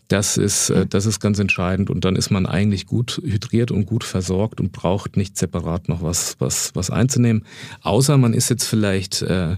das 0.07 0.37
ist, 0.37 0.69
äh, 0.69 0.85
das 0.85 1.05
ist 1.05 1.19
ganz 1.19 1.39
entscheidend 1.39 1.89
und 1.89 2.05
dann 2.05 2.15
ist 2.15 2.29
man 2.29 2.45
eigentlich 2.45 2.85
gut 2.85 3.21
hydriert 3.23 3.71
und 3.71 3.85
gut 3.85 4.03
versorgt 4.03 4.59
und 4.59 4.71
braucht 4.71 5.17
nicht 5.17 5.37
separat 5.37 5.89
noch 5.89 6.01
was, 6.01 6.35
was, 6.39 6.71
was 6.75 6.89
einzunehmen. 6.89 7.43
Außer 7.81 8.17
man 8.17 8.33
ist 8.33 8.49
jetzt 8.49 8.65
vielleicht, 8.65 9.21
äh, 9.23 9.57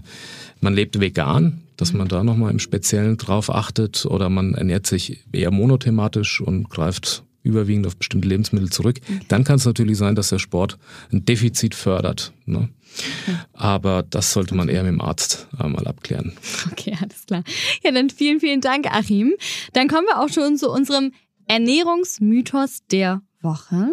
man 0.60 0.74
lebt 0.74 1.00
vegan, 1.00 1.62
dass 1.76 1.92
man 1.92 2.08
da 2.08 2.24
nochmal 2.24 2.50
im 2.50 2.58
Speziellen 2.58 3.16
drauf 3.16 3.50
achtet 3.54 4.06
oder 4.06 4.28
man 4.28 4.54
ernährt 4.54 4.86
sich 4.86 5.24
eher 5.32 5.50
monothematisch 5.50 6.40
und 6.40 6.68
greift 6.70 7.24
überwiegend 7.48 7.86
auf 7.86 7.96
bestimmte 7.96 8.28
Lebensmittel 8.28 8.70
zurück. 8.70 9.00
Dann 9.28 9.42
kann 9.42 9.56
es 9.56 9.64
natürlich 9.64 9.98
sein, 9.98 10.14
dass 10.14 10.28
der 10.28 10.38
Sport 10.38 10.78
ein 11.12 11.24
Defizit 11.24 11.74
fördert. 11.74 12.32
Ne? 12.46 12.68
Aber 13.52 14.02
das 14.02 14.32
sollte 14.32 14.54
man 14.54 14.68
eher 14.68 14.82
mit 14.82 14.92
dem 14.92 15.00
Arzt 15.00 15.48
äh, 15.58 15.66
mal 15.66 15.86
abklären. 15.86 16.32
Okay, 16.70 16.96
alles 17.00 17.26
klar. 17.26 17.42
Ja, 17.82 17.90
dann 17.90 18.10
vielen, 18.10 18.40
vielen 18.40 18.60
Dank, 18.60 18.86
Achim. 18.86 19.34
Dann 19.72 19.88
kommen 19.88 20.06
wir 20.06 20.20
auch 20.20 20.28
schon 20.28 20.56
zu 20.56 20.70
unserem 20.70 21.12
Ernährungsmythos 21.46 22.80
der 22.90 23.22
Woche. 23.40 23.92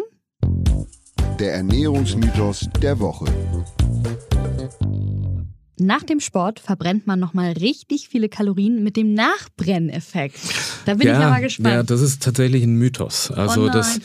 Der 1.40 1.54
Ernährungsmythos 1.54 2.68
der 2.80 2.98
Woche. 3.00 3.26
Nach 5.86 6.02
dem 6.02 6.18
Sport 6.18 6.58
verbrennt 6.58 7.06
man 7.06 7.20
nochmal 7.20 7.52
richtig 7.52 8.08
viele 8.08 8.28
Kalorien 8.28 8.82
mit 8.82 8.96
dem 8.96 9.14
Nachbrenneffekt. 9.14 10.36
Da 10.84 10.94
bin 10.94 11.06
ja, 11.06 11.16
ich 11.16 11.24
aber 11.24 11.40
gespannt. 11.40 11.74
Ja, 11.74 11.82
das 11.84 12.00
ist 12.00 12.24
tatsächlich 12.24 12.64
ein 12.64 12.74
Mythos. 12.74 13.30
Also 13.30 13.66
oh 13.66 13.68
das, 13.68 14.00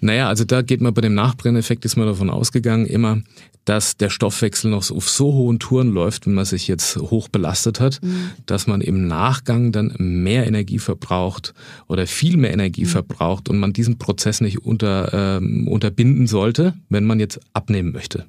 naja, 0.00 0.28
also 0.28 0.44
da 0.44 0.62
geht 0.62 0.80
man 0.80 0.94
bei 0.94 1.02
dem 1.02 1.14
Nachbrenneffekt, 1.14 1.84
ist 1.84 1.96
man 1.96 2.06
davon 2.06 2.30
ausgegangen, 2.30 2.86
immer, 2.86 3.20
dass 3.66 3.98
der 3.98 4.08
Stoffwechsel 4.08 4.70
noch 4.70 4.90
auf 4.90 5.10
so 5.10 5.34
hohen 5.34 5.58
Touren 5.58 5.90
läuft, 5.90 6.26
wenn 6.26 6.32
man 6.32 6.46
sich 6.46 6.68
jetzt 6.68 6.96
hoch 6.96 7.28
belastet 7.28 7.80
hat, 7.80 8.02
mhm. 8.02 8.30
dass 8.46 8.66
man 8.66 8.80
im 8.80 9.06
Nachgang 9.06 9.72
dann 9.72 9.94
mehr 9.98 10.46
Energie 10.46 10.78
verbraucht 10.78 11.52
oder 11.86 12.06
viel 12.06 12.38
mehr 12.38 12.54
Energie 12.54 12.84
mhm. 12.84 12.88
verbraucht 12.88 13.50
und 13.50 13.58
man 13.58 13.74
diesen 13.74 13.98
Prozess 13.98 14.40
nicht 14.40 14.64
unter, 14.64 15.12
ähm, 15.12 15.68
unterbinden 15.68 16.28
sollte, 16.28 16.72
wenn 16.88 17.04
man 17.04 17.20
jetzt 17.20 17.40
abnehmen 17.52 17.92
möchte. 17.92 18.24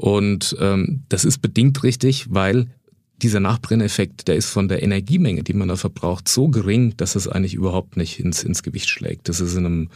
Und 0.00 0.56
ähm, 0.58 1.02
das 1.10 1.26
ist 1.26 1.42
bedingt 1.42 1.82
richtig, 1.82 2.28
weil 2.30 2.68
dieser 3.18 3.38
Nachbrenneffekt, 3.38 4.28
der 4.28 4.36
ist 4.36 4.48
von 4.48 4.66
der 4.66 4.82
Energiemenge, 4.82 5.42
die 5.42 5.52
man 5.52 5.68
da 5.68 5.76
verbraucht, 5.76 6.26
so 6.26 6.48
gering, 6.48 6.96
dass 6.96 7.16
es 7.16 7.28
eigentlich 7.28 7.52
überhaupt 7.52 7.98
nicht 7.98 8.18
ins, 8.18 8.42
ins 8.42 8.62
Gewicht 8.62 8.88
schlägt. 8.88 9.28
Das 9.28 9.42
ist 9.42 9.56
in 9.56 9.66
einem, 9.66 9.90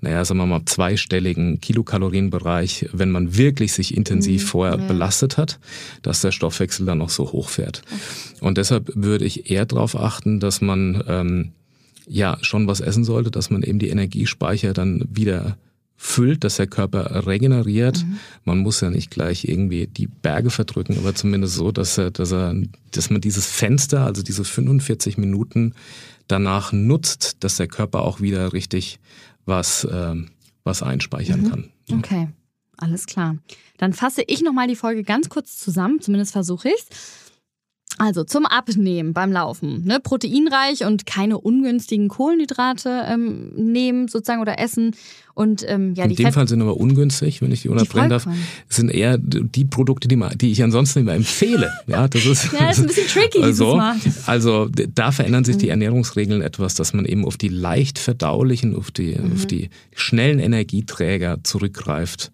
naja, 0.00 0.24
sagen 0.24 0.38
wir 0.38 0.46
mal, 0.46 0.64
zweistelligen 0.66 1.60
Kilokalorienbereich, 1.60 2.90
wenn 2.92 3.10
man 3.10 3.36
wirklich 3.36 3.72
sich 3.72 3.96
intensiv 3.96 4.44
mhm, 4.44 4.46
vorher 4.46 4.78
ja. 4.78 4.86
belastet 4.86 5.36
hat, 5.36 5.58
dass 6.02 6.20
der 6.20 6.30
Stoffwechsel 6.30 6.86
dann 6.86 6.98
noch 6.98 7.10
so 7.10 7.32
hoch 7.32 7.48
fährt. 7.48 7.82
Und 8.40 8.56
deshalb 8.56 8.92
würde 8.94 9.24
ich 9.24 9.50
eher 9.50 9.66
darauf 9.66 9.96
achten, 9.96 10.38
dass 10.38 10.60
man 10.60 11.02
ähm, 11.08 11.50
ja 12.06 12.38
schon 12.42 12.68
was 12.68 12.78
essen 12.78 13.02
sollte, 13.02 13.32
dass 13.32 13.50
man 13.50 13.64
eben 13.64 13.80
die 13.80 13.88
Energiespeicher 13.88 14.74
dann 14.74 15.08
wieder 15.10 15.56
füllt, 16.02 16.44
dass 16.44 16.56
der 16.56 16.66
Körper 16.66 17.26
regeneriert. 17.26 18.06
Mhm. 18.06 18.18
Man 18.46 18.58
muss 18.60 18.80
ja 18.80 18.88
nicht 18.88 19.10
gleich 19.10 19.44
irgendwie 19.44 19.86
die 19.86 20.06
Berge 20.06 20.48
verdrücken, 20.48 20.96
aber 20.96 21.14
zumindest 21.14 21.56
so, 21.56 21.72
dass 21.72 21.98
er, 21.98 22.10
dass 22.10 22.32
er, 22.32 22.54
dass 22.92 23.10
man 23.10 23.20
dieses 23.20 23.44
Fenster, 23.44 24.06
also 24.06 24.22
diese 24.22 24.44
45 24.44 25.18
Minuten 25.18 25.74
danach 26.26 26.72
nutzt, 26.72 27.44
dass 27.44 27.56
der 27.56 27.68
Körper 27.68 28.00
auch 28.00 28.22
wieder 28.22 28.54
richtig 28.54 28.98
was, 29.44 29.84
äh, 29.84 30.14
was 30.64 30.82
einspeichern 30.82 31.42
mhm. 31.42 31.50
kann. 31.50 31.70
Okay, 31.92 32.28
alles 32.78 33.04
klar. 33.04 33.36
Dann 33.76 33.92
fasse 33.92 34.22
ich 34.26 34.40
nochmal 34.40 34.68
die 34.68 34.76
Folge 34.76 35.02
ganz 35.02 35.28
kurz 35.28 35.58
zusammen, 35.58 36.00
zumindest 36.00 36.32
versuche 36.32 36.70
ich 36.70 36.80
es. 36.90 37.19
Also 38.00 38.24
zum 38.24 38.46
Abnehmen 38.46 39.12
beim 39.12 39.30
Laufen. 39.30 39.84
Ne? 39.84 40.00
Proteinreich 40.02 40.86
und 40.86 41.04
keine 41.04 41.36
ungünstigen 41.36 42.08
Kohlenhydrate 42.08 43.04
ähm, 43.06 43.50
nehmen 43.54 44.08
sozusagen 44.08 44.40
oder 44.40 44.58
essen. 44.58 44.96
Und, 45.34 45.66
ähm, 45.68 45.92
ja, 45.94 46.04
In 46.04 46.14
dem 46.14 46.24
Fett 46.24 46.32
Fall 46.32 46.48
sind 46.48 46.62
aber 46.62 46.78
ungünstig, 46.78 47.42
wenn 47.42 47.52
ich 47.52 47.60
die 47.60 47.68
unterbrechen 47.68 48.08
darf. 48.08 48.26
sind 48.70 48.90
eher 48.90 49.18
die 49.18 49.66
Produkte, 49.66 50.08
die, 50.08 50.16
man, 50.16 50.36
die 50.38 50.50
ich 50.50 50.62
ansonsten 50.62 51.00
immer 51.00 51.12
empfehle. 51.12 51.70
Ja, 51.86 52.08
das 52.08 52.24
ist, 52.24 52.50
ja, 52.54 52.68
das 52.68 52.78
ist 52.78 52.84
ein 52.84 52.86
bisschen 52.86 53.06
tricky 53.06 53.42
also, 53.42 53.76
Mal. 53.76 53.96
Also 54.24 54.70
da 54.70 55.12
verändern 55.12 55.44
sich 55.44 55.58
die 55.58 55.66
mhm. 55.66 55.72
Ernährungsregeln 55.72 56.40
etwas, 56.40 56.76
dass 56.76 56.94
man 56.94 57.04
eben 57.04 57.26
auf 57.26 57.36
die 57.36 57.48
leicht 57.48 57.98
verdaulichen, 57.98 58.74
auf 58.74 58.90
die, 58.90 59.14
mhm. 59.14 59.34
auf 59.34 59.44
die 59.44 59.68
schnellen 59.94 60.38
Energieträger 60.38 61.40
zurückgreift 61.42 62.32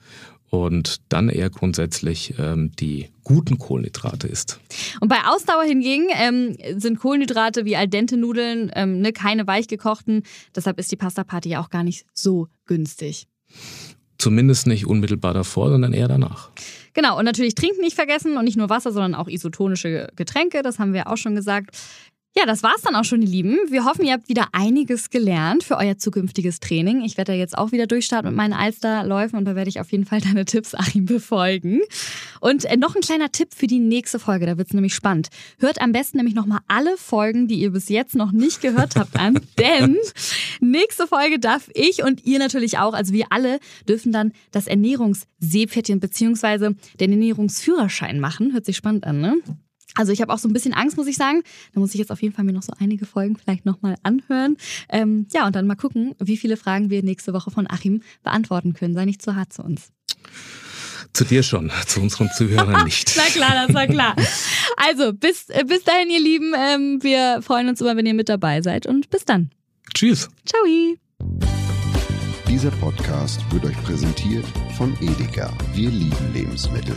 und 0.50 1.00
dann 1.09 1.28
eher 1.28 1.50
grundsätzlich 1.50 2.35
ähm, 2.38 2.72
die 2.78 3.09
guten 3.24 3.59
Kohlenhydrate 3.59 4.28
isst. 4.28 4.61
Und 5.00 5.09
bei 5.09 5.18
Ausdauer 5.26 5.64
hingegen 5.64 6.06
ähm, 6.12 6.56
sind 6.78 7.00
Kohlenhydrate 7.00 7.64
wie 7.64 7.76
al 7.76 7.88
dente 7.88 8.16
Nudeln 8.16 8.70
ähm, 8.74 9.00
ne, 9.00 9.12
keine 9.12 9.46
weichgekochten. 9.46 10.22
Deshalb 10.54 10.78
ist 10.78 10.92
die 10.92 10.96
Pasta 10.96 11.24
Party 11.24 11.50
ja 11.50 11.61
auch 11.61 11.70
gar 11.70 11.82
nicht 11.82 12.06
so 12.12 12.48
günstig. 12.66 13.26
Zumindest 14.18 14.66
nicht 14.66 14.87
unmittelbar 14.87 15.35
davor, 15.35 15.70
sondern 15.70 15.92
eher 15.92 16.09
danach. 16.09 16.50
Genau, 16.94 17.18
und 17.18 17.26
natürlich 17.26 17.54
trinken 17.54 17.82
nicht 17.82 17.94
vergessen 17.94 18.38
und 18.38 18.44
nicht 18.44 18.56
nur 18.56 18.70
Wasser, 18.70 18.90
sondern 18.90 19.14
auch 19.14 19.28
isotonische 19.28 20.09
Getränke, 20.16 20.62
das 20.62 20.78
haben 20.78 20.94
wir 20.94 21.09
auch 21.09 21.18
schon 21.18 21.35
gesagt. 21.35 21.76
Ja, 22.38 22.44
das 22.44 22.62
war's 22.62 22.83
dann 22.83 22.94
auch 22.96 23.05
schon, 23.05 23.22
ihr 23.22 23.29
Lieben. 23.29 23.59
Wir 23.68 23.87
hoffen, 23.87 24.05
ihr 24.05 24.12
habt 24.12 24.29
wieder 24.29 24.49
einiges 24.53 25.09
gelernt 25.09 25.64
für 25.64 25.79
euer 25.79 25.96
zukünftiges 25.96 26.61
Training. 26.61 27.03
Ich 27.03 27.16
werde 27.16 27.33
da 27.33 27.38
jetzt 27.38 27.57
auch 27.57 27.72
wieder 27.72 27.87
durchstarten 27.87 28.29
mit 28.29 28.37
meinen 28.37 28.53
Alsterläufen 28.53 29.38
und 29.38 29.46
da 29.46 29.57
werde 29.57 29.70
ich 29.70 29.81
auf 29.81 29.90
jeden 29.90 30.05
Fall 30.05 30.20
deine 30.25 30.44
Tipps, 30.44 30.75
Achim, 30.75 31.07
befolgen. 31.07 31.81
Und 32.40 32.66
äh, 32.66 32.77
noch 32.77 32.94
ein 32.94 33.01
kleiner 33.01 33.33
Tipp 33.33 33.55
für 33.55 33.66
die 33.66 33.79
nächste 33.79 34.18
Folge, 34.18 34.44
da 34.44 34.59
wird's 34.59 34.75
nämlich 34.75 34.94
spannend. 34.94 35.29
Hört 35.61 35.81
am 35.81 35.92
besten 35.92 36.18
nämlich 36.18 36.35
nochmal 36.35 36.59
alle 36.68 36.99
Folgen, 36.99 37.49
die 37.49 37.55
ihr 37.55 37.70
bis 37.70 37.88
jetzt 37.88 38.14
noch 38.14 38.33
nicht 38.33 38.61
gehört 38.61 38.96
habt, 38.96 39.18
an, 39.18 39.40
denn 39.59 39.96
nächste 40.61 41.07
Folge 41.07 41.38
darf 41.38 41.70
ich 41.72 42.03
und 42.03 42.27
ihr 42.27 42.38
natürlich 42.38 42.77
auch, 42.77 42.92
also 42.92 43.14
wir 43.14 43.29
alle, 43.31 43.61
dürfen 43.88 44.12
dann 44.12 44.33
das 44.51 44.66
Ernährungsseepferdchen 44.66 46.01
beziehungsweise 46.01 46.77
den 47.01 47.12
Ernährungsführerschein 47.12 48.20
machen. 48.20 48.53
Hört 48.53 48.66
sich 48.66 48.77
spannend 48.77 49.07
an, 49.07 49.22
ne? 49.22 49.37
Also 49.96 50.12
ich 50.12 50.20
habe 50.20 50.32
auch 50.32 50.38
so 50.38 50.48
ein 50.48 50.52
bisschen 50.52 50.74
Angst, 50.74 50.96
muss 50.96 51.06
ich 51.06 51.16
sagen. 51.16 51.42
Da 51.72 51.80
muss 51.80 51.94
ich 51.94 51.98
jetzt 51.98 52.12
auf 52.12 52.22
jeden 52.22 52.35
Fall 52.35 52.44
mir 52.44 52.52
noch 52.52 52.62
so 52.62 52.72
einige 52.78 53.06
Folgen 53.06 53.37
vielleicht 53.37 53.64
nochmal 53.66 53.96
anhören. 54.02 54.56
Ähm, 54.88 55.26
ja, 55.32 55.46
und 55.46 55.56
dann 55.56 55.66
mal 55.66 55.74
gucken, 55.74 56.14
wie 56.18 56.37
viele 56.37 56.56
Fragen 56.56 56.90
wir 56.90 57.02
nächste 57.02 57.32
Woche 57.32 57.50
von 57.50 57.66
Achim 57.68 58.02
beantworten 58.22 58.74
können. 58.74 58.94
Sei 58.94 59.04
nicht 59.04 59.22
zu 59.22 59.35
hart 59.35 59.52
zu 59.52 59.62
uns. 59.62 59.90
Zu 61.12 61.24
dir 61.24 61.42
schon, 61.42 61.70
zu 61.87 62.00
unseren 62.00 62.28
Zuhörern 62.37 62.85
nicht. 62.85 63.14
Na 63.16 63.22
klar, 63.24 63.66
das 63.66 63.74
war 63.74 63.87
klar. 63.87 64.14
Also, 64.76 65.12
bis, 65.14 65.48
äh, 65.48 65.64
bis 65.64 65.82
dahin, 65.85 66.11
ihr 66.11 66.20
Lieben. 66.20 66.52
Ähm, 66.54 67.02
wir 67.02 67.40
freuen 67.42 67.68
uns 67.68 67.80
immer, 67.80 67.96
wenn 67.96 68.06
ihr 68.06 68.14
mit 68.14 68.28
dabei 68.28 68.61
seid. 68.61 68.87
Und 68.87 69.09
bis 69.11 69.24
dann. 69.24 69.50
Tschüss. 69.94 70.28
Ciao. 70.44 70.62
Dieser 72.48 72.70
Podcast 72.72 73.40
wird 73.50 73.64
euch 73.64 73.82
präsentiert 73.82 74.44
von 74.76 74.94
Edeka. 75.00 75.50
Wir 75.74 75.90
lieben 75.90 76.32
Lebensmittel. 76.35 76.96